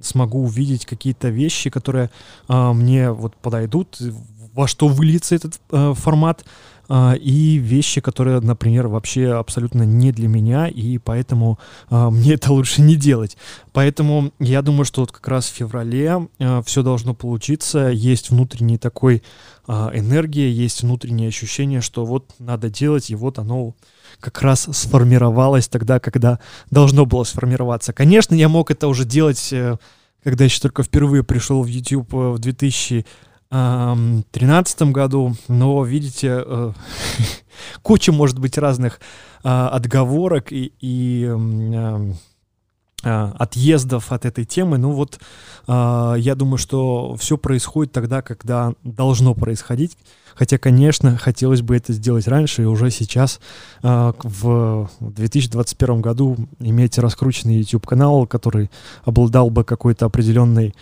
смогу 0.00 0.44
увидеть 0.44 0.86
какие-то 0.86 1.28
вещи, 1.28 1.70
которые 1.70 2.10
мне 2.46 3.10
вот 3.10 3.34
подойдут, 3.36 3.96
во 4.52 4.68
что 4.68 4.88
выльется 4.88 5.34
этот 5.34 5.60
формат, 5.70 6.44
а, 6.44 6.48
и 6.88 7.56
вещи, 7.56 8.00
которые, 8.00 8.40
например, 8.40 8.88
вообще 8.88 9.32
абсолютно 9.32 9.82
не 9.84 10.12
для 10.12 10.28
меня, 10.28 10.68
и 10.68 10.98
поэтому 10.98 11.58
а, 11.88 12.10
мне 12.10 12.34
это 12.34 12.52
лучше 12.52 12.82
не 12.82 12.96
делать. 12.96 13.36
Поэтому 13.72 14.32
я 14.38 14.62
думаю, 14.62 14.84
что 14.84 15.00
вот 15.00 15.12
как 15.12 15.26
раз 15.28 15.46
в 15.46 15.54
феврале 15.54 16.28
а, 16.38 16.62
все 16.62 16.82
должно 16.82 17.14
получиться, 17.14 17.88
есть 17.88 18.30
внутренний 18.30 18.78
такой 18.78 19.22
энергия, 19.66 20.52
есть 20.52 20.82
внутреннее 20.82 21.28
ощущение, 21.28 21.80
что 21.80 22.04
вот 22.04 22.34
надо 22.38 22.68
делать, 22.68 23.08
и 23.08 23.14
вот 23.14 23.38
оно 23.38 23.74
как 24.20 24.42
раз 24.42 24.68
сформировалось 24.72 25.68
тогда, 25.68 26.00
когда 26.00 26.38
должно 26.70 27.06
было 27.06 27.24
сформироваться. 27.24 27.92
Конечно, 27.92 28.34
я 28.34 28.48
мог 28.48 28.70
это 28.70 28.88
уже 28.88 29.04
делать, 29.04 29.52
э, 29.52 29.76
когда 30.22 30.44
еще 30.44 30.60
только 30.60 30.82
впервые 30.82 31.22
пришел 31.24 31.62
в 31.62 31.66
YouTube 31.66 32.12
э, 32.14 32.30
в 32.30 32.38
2000 32.38 33.06
2013 33.54 34.82
году, 34.90 35.36
но, 35.46 35.84
видите, 35.84 36.42
э, 36.44 36.72
куча, 37.82 38.10
может 38.10 38.38
быть, 38.40 38.58
разных 38.58 39.00
а, 39.44 39.68
отговорок 39.68 40.50
и, 40.50 40.72
и 40.80 41.30
а, 43.04 43.34
отъездов 43.38 44.10
от 44.10 44.24
этой 44.24 44.44
темы. 44.44 44.78
Ну 44.78 44.90
вот, 44.92 45.20
а, 45.68 46.14
я 46.14 46.34
думаю, 46.34 46.58
что 46.58 47.14
все 47.16 47.36
происходит 47.36 47.92
тогда, 47.92 48.22
когда 48.22 48.72
должно 48.82 49.34
происходить. 49.34 49.96
Хотя, 50.34 50.58
конечно, 50.58 51.16
хотелось 51.16 51.62
бы 51.62 51.76
это 51.76 51.92
сделать 51.92 52.26
раньше 52.26 52.62
и 52.62 52.64
уже 52.64 52.90
сейчас, 52.90 53.38
в 53.82 54.90
2021 54.98 56.00
году, 56.00 56.36
иметь 56.58 56.98
раскрученный 56.98 57.58
YouTube-канал, 57.58 58.26
который 58.26 58.68
обладал 59.04 59.50
бы 59.50 59.62
какой-то 59.62 60.06
определенной 60.06 60.74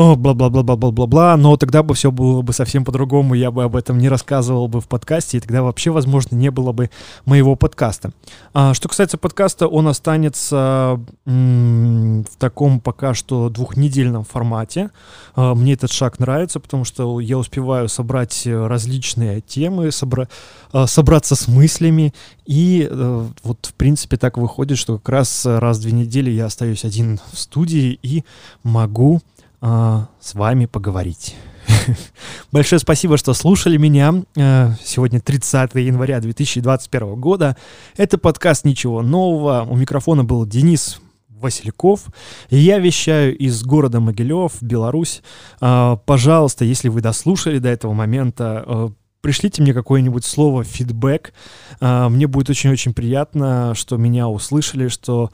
бла-бла-бла-бла-бла-бла-бла, 0.00 1.36
но 1.36 1.56
тогда 1.56 1.82
бы 1.82 1.94
все 1.94 2.10
было 2.10 2.42
бы 2.42 2.52
совсем 2.52 2.84
по-другому, 2.84 3.34
я 3.34 3.50
бы 3.50 3.64
об 3.64 3.76
этом 3.76 3.98
не 3.98 4.08
рассказывал 4.08 4.66
бы 4.66 4.80
в 4.80 4.88
подкасте, 4.88 5.36
и 5.36 5.40
тогда 5.40 5.62
вообще, 5.62 5.90
возможно, 5.90 6.36
не 6.36 6.50
было 6.50 6.72
бы 6.72 6.90
моего 7.26 7.54
подкаста. 7.54 8.10
А, 8.54 8.72
что 8.72 8.88
касается 8.88 9.18
подкаста, 9.18 9.68
он 9.68 9.88
останется 9.88 11.00
м- 11.26 12.24
в 12.24 12.36
таком 12.38 12.80
пока 12.80 13.14
что 13.14 13.50
двухнедельном 13.50 14.24
формате. 14.24 14.90
А, 15.36 15.54
мне 15.54 15.74
этот 15.74 15.92
шаг 15.92 16.18
нравится, 16.18 16.60
потому 16.60 16.84
что 16.84 17.20
я 17.20 17.36
успеваю 17.36 17.88
собрать 17.88 18.46
различные 18.46 19.40
темы, 19.40 19.88
собра- 19.88 20.28
а, 20.72 20.86
собраться 20.86 21.36
с 21.36 21.46
мыслями, 21.46 22.14
и 22.46 22.88
а, 22.90 23.28
вот, 23.42 23.66
в 23.66 23.74
принципе, 23.74 24.16
так 24.16 24.38
выходит, 24.38 24.78
что 24.78 24.96
как 24.96 25.10
раз 25.10 25.44
раз 25.44 25.78
в 25.78 25.82
две 25.82 25.92
недели 25.92 26.30
я 26.30 26.46
остаюсь 26.46 26.84
один 26.84 27.20
в 27.32 27.38
студии 27.38 27.98
и 28.02 28.24
могу 28.62 29.20
а, 29.60 30.08
с 30.20 30.34
вами 30.34 30.66
поговорить. 30.66 31.36
Большое 32.52 32.78
спасибо, 32.78 33.16
что 33.16 33.34
слушали 33.34 33.76
меня. 33.76 34.22
А, 34.38 34.72
сегодня 34.82 35.20
30 35.20 35.74
января 35.74 36.20
2021 36.20 37.16
года. 37.16 37.56
Это 37.96 38.18
подкаст 38.18 38.64
«Ничего 38.64 39.02
нового». 39.02 39.66
У 39.68 39.76
микрофона 39.76 40.24
был 40.24 40.46
Денис 40.46 41.00
Васильков. 41.28 42.06
Я 42.48 42.78
вещаю 42.78 43.36
из 43.36 43.62
города 43.62 44.00
Могилев, 44.00 44.52
Беларусь. 44.62 45.22
А, 45.60 45.96
пожалуйста, 45.96 46.64
если 46.64 46.88
вы 46.88 47.00
дослушали 47.00 47.58
до 47.58 47.68
этого 47.68 47.92
момента, 47.92 48.64
а, 48.66 48.92
пришлите 49.20 49.62
мне 49.62 49.74
какое-нибудь 49.74 50.24
слово 50.24 50.64
фидбэк. 50.64 51.34
Мне 51.82 52.26
будет 52.26 52.48
очень-очень 52.48 52.94
приятно, 52.94 53.74
что 53.74 53.98
меня 53.98 54.28
услышали, 54.28 54.88
что 54.88 55.30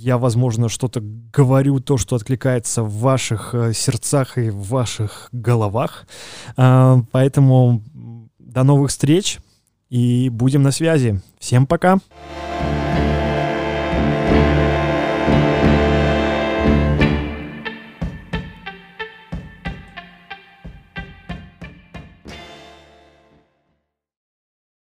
я, 0.00 0.16
возможно, 0.18 0.68
что-то 0.68 1.00
говорю, 1.02 1.80
то, 1.80 1.98
что 1.98 2.16
откликается 2.16 2.82
в 2.82 2.98
ваших 3.00 3.54
э, 3.54 3.72
сердцах 3.74 4.38
и 4.38 4.50
в 4.50 4.68
ваших 4.68 5.28
головах. 5.32 6.06
Э, 6.56 7.02
поэтому 7.12 7.82
до 8.38 8.62
новых 8.62 8.90
встреч 8.90 9.38
и 9.90 10.30
будем 10.30 10.62
на 10.62 10.72
связи. 10.72 11.20
Всем! 11.38 11.66
Пока. 11.66 11.98